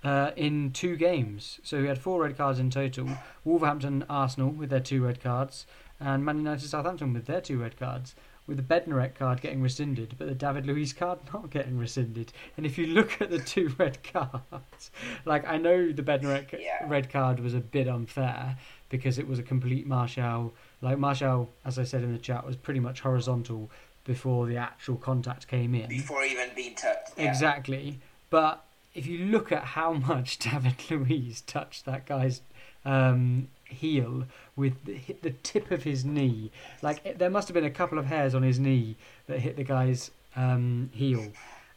[0.04, 1.58] uh, in two games.
[1.62, 3.08] So we had four red cards in total.
[3.44, 5.66] Wolverhampton, Arsenal with their two red cards,
[5.98, 8.14] and Man United, Southampton with their two red cards.
[8.46, 12.30] With the Bednarek card getting rescinded, but the David Luiz card not getting rescinded.
[12.58, 14.90] And if you look at the two red cards,
[15.24, 16.86] like I know the Bednarek Yeah.
[16.86, 18.58] red card was a bit unfair
[18.90, 20.52] because it was a complete Martial.
[20.82, 23.70] Like Martial, as I said in the chat, was pretty much horizontal
[24.04, 25.88] before the actual contact came in.
[25.88, 27.12] Before even being touched.
[27.16, 27.30] Yeah.
[27.30, 27.98] Exactly.
[28.28, 28.62] But
[28.94, 32.40] if you look at how much David Luiz touched that guy's
[32.84, 34.24] um, heel
[34.56, 36.50] with the, the tip of his knee,
[36.82, 39.56] like it, there must have been a couple of hairs on his knee that hit
[39.56, 41.32] the guy's um, heel,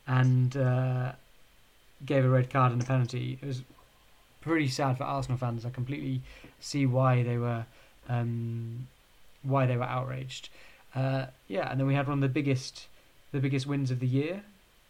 [0.08, 1.12] and uh,
[2.06, 3.38] gave a red card and a penalty.
[3.42, 3.62] It was
[4.42, 5.66] pretty sad for Arsenal fans.
[5.66, 6.22] I completely
[6.60, 7.66] see why they were
[8.10, 8.88] um,
[9.44, 10.50] why they were outraged.
[10.96, 12.88] Uh, yeah, and then we had one of the biggest
[13.32, 14.44] the biggest wins of the year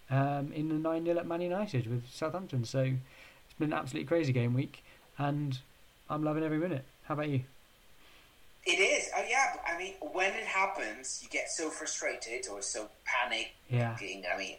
[0.09, 2.65] um, in the 9 0 at Man United with Southampton.
[2.65, 4.83] So it's been an absolutely crazy game week,
[5.17, 5.57] and
[6.09, 6.85] I'm loving every minute.
[7.03, 7.41] How about you?
[8.65, 9.09] It is.
[9.15, 9.55] Oh, yeah.
[9.65, 13.51] I mean, when it happens, you get so frustrated or so panicked.
[13.69, 14.55] Yeah, I mean,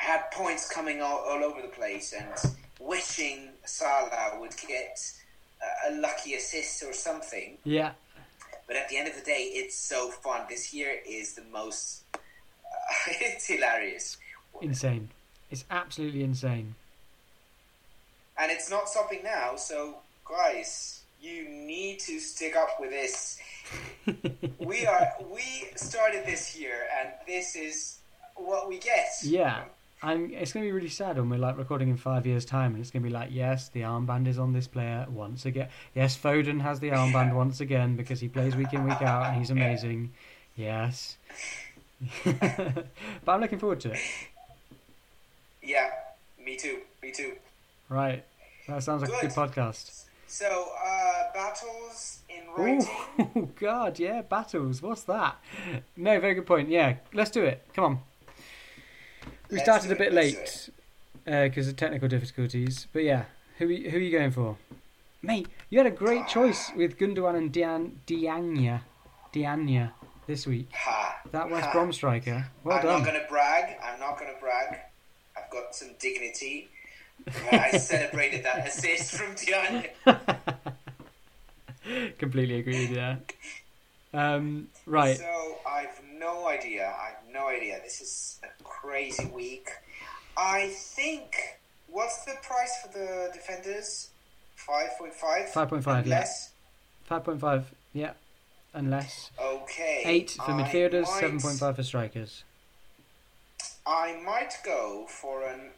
[0.00, 5.00] I had points coming all, all over the place and wishing Salah would get
[5.60, 7.58] a, a lucky assist or something.
[7.64, 7.92] yeah,
[8.68, 10.42] But at the end of the day, it's so fun.
[10.48, 12.02] This year is the most.
[12.14, 12.18] Uh,
[13.08, 14.18] it's hilarious.
[14.60, 15.10] Insane.
[15.50, 16.74] It's absolutely insane.
[18.38, 23.38] And it's not stopping now, so guys, you need to stick up with this.
[24.58, 27.98] we are we started this year and this is
[28.36, 29.08] what we get.
[29.22, 29.64] Yeah.
[30.02, 32.74] I'm, it's going to be really sad when we're like recording in five years' time,
[32.74, 35.68] and it's going to be like, yes, the armband is on this player once again.
[35.94, 39.38] Yes, Foden has the armband once again because he plays week in week out and
[39.38, 40.12] he's amazing.
[40.54, 41.16] Yes,
[42.24, 42.86] but
[43.26, 44.00] I'm looking forward to it.
[45.66, 45.90] Yeah,
[46.44, 46.78] me too.
[47.02, 47.32] Me too.
[47.88, 48.24] Right,
[48.68, 49.50] that sounds like a good Good.
[49.52, 50.04] podcast.
[50.28, 52.88] So, uh, battles in writing.
[53.36, 54.82] Oh God, yeah, battles.
[54.82, 55.36] What's that?
[55.96, 56.68] No, very good point.
[56.68, 57.62] Yeah, let's do it.
[57.74, 57.98] Come on.
[59.50, 60.70] We Let's started a bit late
[61.24, 63.24] because of technical difficulties, but yeah,
[63.58, 64.56] who are- who are you going for,
[65.22, 65.46] mate?
[65.70, 68.80] You had a great choice with Gundogan and Dian Diagne,
[69.32, 69.90] Diagne
[70.26, 70.68] this week.
[70.74, 71.20] Ha.
[71.30, 71.72] That West ha.
[71.72, 72.46] Brom striker.
[72.64, 72.98] Well I'm done.
[73.02, 73.76] not going to brag.
[73.84, 74.80] I'm not going to brag.
[75.46, 76.68] I've got some dignity.
[77.52, 79.88] I celebrated that assist from Diagne.
[82.18, 83.16] Completely agree with you.
[84.18, 85.16] Um, right.
[85.16, 86.92] So I've no idea.
[87.00, 87.78] I've no idea.
[87.82, 89.68] This is a crazy week.
[90.36, 91.36] I think.
[91.88, 94.10] What's the price for the defenders?
[94.56, 95.48] Five point five.
[95.50, 96.10] 5.5, yeah.
[96.18, 96.50] Less.
[97.04, 97.72] Five point five.
[97.94, 98.12] Yeah,
[98.74, 100.02] unless Okay.
[100.04, 102.42] eight for I midfielders, might- seven point five for strikers.
[103.86, 105.70] I might go for an,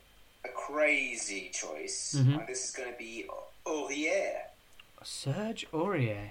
[0.45, 2.15] a crazy choice.
[2.17, 2.39] Mhm.
[2.41, 3.27] And this is going to be
[3.67, 4.43] Aurier.
[5.03, 6.31] Serge Aurier.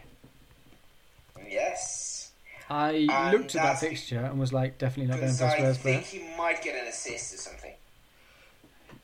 [1.47, 2.31] Yes.
[2.69, 5.57] I And looked at that fixture and was like, definitely not going for a I
[5.57, 6.01] Spurs player.
[6.01, 7.73] think he might get an assist or something.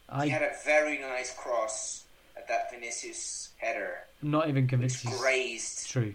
[0.09, 2.03] I He had a very nice cross
[2.35, 5.89] at that Vinicius header, I'm not even which convinced he's grazed.
[5.89, 6.13] true.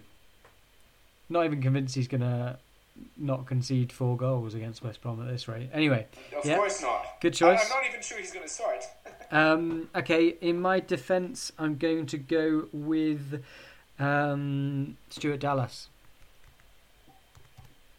[1.29, 2.59] Not even convinced he's gonna
[3.17, 5.69] not concede four goals against West Brom at this rate.
[5.73, 6.57] Anyway, Of Yeah.
[6.57, 7.19] course not.
[7.21, 7.59] good choice.
[7.63, 8.83] I'm not even sure he's going to start.
[9.31, 13.43] Um, okay, in my defence, I'm going to go with
[13.99, 15.87] um, Stuart Dallas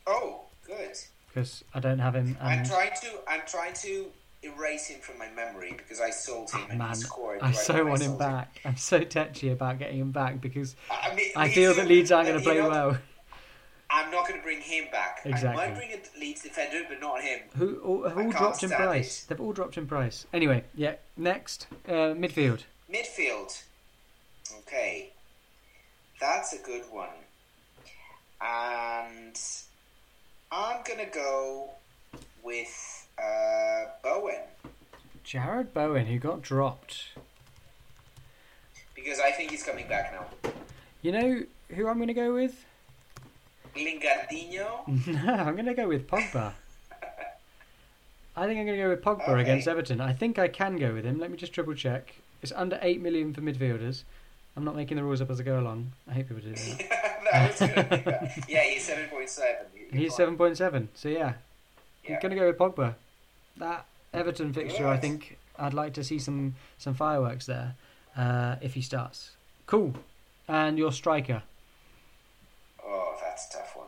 [0.08, 0.96] oh, good.
[1.28, 2.36] because I don't have him.
[2.40, 3.08] I'm trying to.
[3.28, 4.06] I'm trying to
[4.42, 7.40] erase him from my memory because I sold him Oh, and man, he scored.
[7.42, 8.58] I so want him back.
[8.64, 12.28] I'm so touchy about getting him back because I, mean, I feel that Leeds aren't
[12.28, 12.98] going to play well.
[13.92, 15.20] I'm not going to bring him back.
[15.24, 15.48] Exactly.
[15.48, 17.40] I might bring a Leeds defender, but not him.
[17.56, 19.24] Who all, have all dropped in price?
[19.24, 19.28] it.
[19.28, 20.26] They've all dropped in price.
[20.32, 20.94] Anyway, yeah.
[21.16, 22.64] Next, uh, midfield.
[22.92, 23.62] Midfield.
[24.60, 25.10] Okay,
[26.20, 27.08] that's a good one.
[28.40, 29.38] And
[30.52, 31.70] I'm going to go
[32.42, 34.40] with uh, Bowen
[35.24, 37.08] Jarrod Bowen, who got dropped.
[38.94, 40.52] because I think he's coming back now.
[41.02, 42.64] You know who I'm going to go with?
[43.76, 45.06] Lingardino.
[45.06, 46.52] No, I'm going to go with Pogba.
[48.36, 49.42] I think I'm going to go with Pogba Okay.
[49.42, 50.00] against Everton.
[50.00, 51.18] I think I can go with him.
[51.18, 52.14] Let me just triple check.
[52.42, 54.04] It's under eight million for midfielders.
[54.56, 55.92] I'm not making the rules up as I go along.
[56.08, 56.88] I hate people do that.
[57.32, 57.58] that was
[58.38, 58.44] good.
[58.48, 59.66] Yeah, he's seven point seven.
[59.92, 60.88] He's seven point seven.
[60.94, 61.34] So yeah,
[62.04, 62.14] Yeah.
[62.14, 62.94] I'm going to go with Pogba.
[63.58, 67.74] That Everton fixture, I think I'd like to see some some fireworks there
[68.16, 69.32] uh, if he starts.
[69.66, 69.94] Cool.
[70.48, 71.42] And your striker.
[72.84, 73.86] Oh, that's a tough one.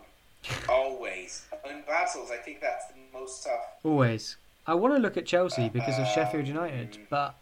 [0.68, 3.61] Always in battles, I think that's the most tough.
[3.84, 4.36] Always.
[4.66, 7.01] I want to look at Chelsea because of Sheffield United, mm.
[7.11, 7.34] but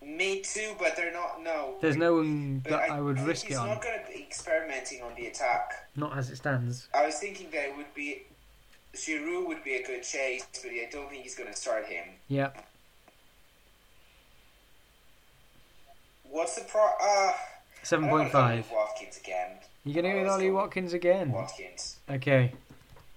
[0.00, 1.42] Me too, but they're not.
[1.42, 4.12] No, there's no one But that I, would think risk it he's not going to
[4.12, 5.88] be experimenting on the attack.
[5.96, 6.88] Not as it stands.
[6.94, 8.22] I was thinking that it would be
[8.94, 12.04] Giroud would be a good chase, but I don't think he's going to start him.
[12.28, 12.50] Yeah.
[16.24, 16.86] What's the pro?
[17.02, 17.32] Uh,
[17.82, 18.70] Seven I point five.
[18.70, 19.58] Watkins again.
[19.84, 21.32] You're gonna go with Ollie Watkins again.
[21.32, 22.52] Watkins, Okay.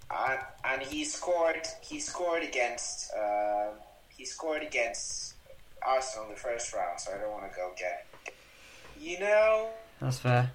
[0.09, 1.67] and and he scored.
[1.81, 3.13] He scored against.
[3.13, 3.67] Uh,
[4.09, 5.35] he scored against
[5.85, 7.99] Arsenal in the first round, so I don't want to go again.
[8.99, 9.69] You know,
[10.01, 10.51] That's fair.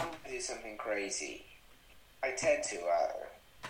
[0.00, 1.44] I'm do something crazy.
[2.22, 2.76] I tend to.
[2.84, 3.68] Uh,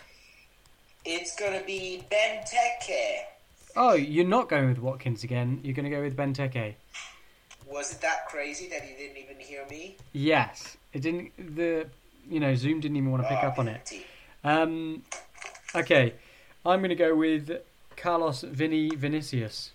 [1.05, 3.19] it's gonna be Benteke.
[3.77, 5.61] Oh, you're not going with Watkins again.
[5.63, 6.73] You're gonna go with Benteke.
[7.65, 9.95] Was it that crazy that he didn't even hear me?
[10.11, 10.75] Yes.
[10.93, 11.55] It didn't.
[11.55, 11.87] The
[12.29, 13.91] you know Zoom didn't even want to pick up on it.
[14.43, 15.03] Um.
[15.75, 16.13] Okay.
[16.65, 17.51] I'm gonna go with
[17.95, 19.71] Carlos Vini Vinicius.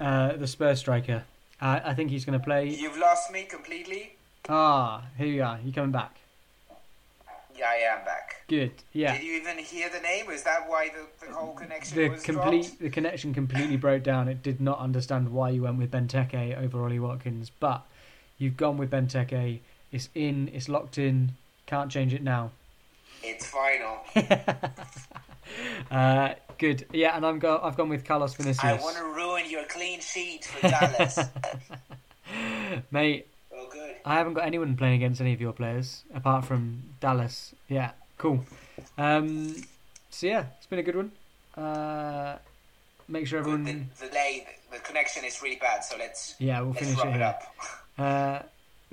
[0.00, 1.24] Uh, the Spurs striker.
[1.60, 2.68] Uh, I think he's going to play.
[2.68, 4.14] You've lost me completely.
[4.48, 5.58] Ah, here you are.
[5.64, 6.14] You coming back?
[7.58, 8.36] Yeah, I am back.
[8.46, 8.70] Good.
[8.92, 9.18] Yeah.
[9.18, 10.30] Did you even hear the name?
[10.30, 12.78] Is that why the, the whole connection the was complete dropped?
[12.78, 14.28] the connection completely broke down.
[14.28, 17.84] It did not understand why you went with Benteke over Ollie Watkins, but
[18.38, 19.60] you've gone with Benteke.
[19.92, 20.50] It's in.
[20.52, 21.32] It's locked in.
[21.66, 22.50] Can't change it now.
[23.22, 23.98] It's final.
[25.90, 26.86] uh, good.
[26.92, 27.60] Yeah, and I'm go.
[27.62, 28.64] I've gone with Carlos Vinicius.
[28.64, 31.18] I want to ruin your clean sheet for Dallas.
[32.90, 33.96] Mate, oh, good.
[34.04, 37.54] I haven't got anyone playing against any of your players apart from Dallas.
[37.68, 38.44] Yeah, cool.
[38.96, 39.56] Um,
[40.10, 41.12] so yeah, it's been a good one.
[41.56, 42.36] Uh,
[43.08, 43.64] make sure everyone.
[43.64, 47.16] The, the delay, the connection is really bad, so let's Yeah, we'll let's finish it
[47.16, 47.42] it up.
[47.98, 48.40] Uh,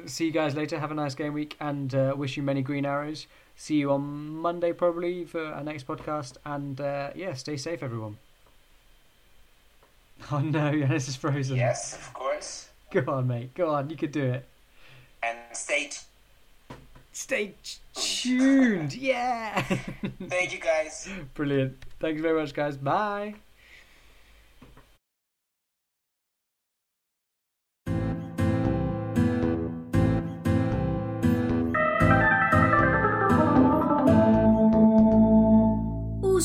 [0.05, 0.79] see you guys later.
[0.79, 3.27] Have a nice game week and uh, wish you many green arrows.
[3.55, 4.01] See you on
[4.35, 6.37] Monday probably for our next podcast.
[6.45, 8.17] And uh, yeah, stay safe, everyone.
[10.31, 11.57] Oh no, yeah, this is frozen.
[11.57, 12.69] yes, of course.
[12.89, 13.53] Go on, mate.
[13.53, 13.89] Go on.
[13.89, 14.45] You could do it.
[15.21, 15.89] And stay.
[15.89, 15.97] T-
[17.11, 18.93] Stay t- tuned.
[18.93, 19.61] Yeah.
[20.27, 21.07] Thank you, guys.
[21.33, 21.77] Brilliant.
[21.99, 22.75] Thanks very much, guys.
[22.75, 23.35] Bye.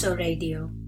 [0.09, 0.80] Radio.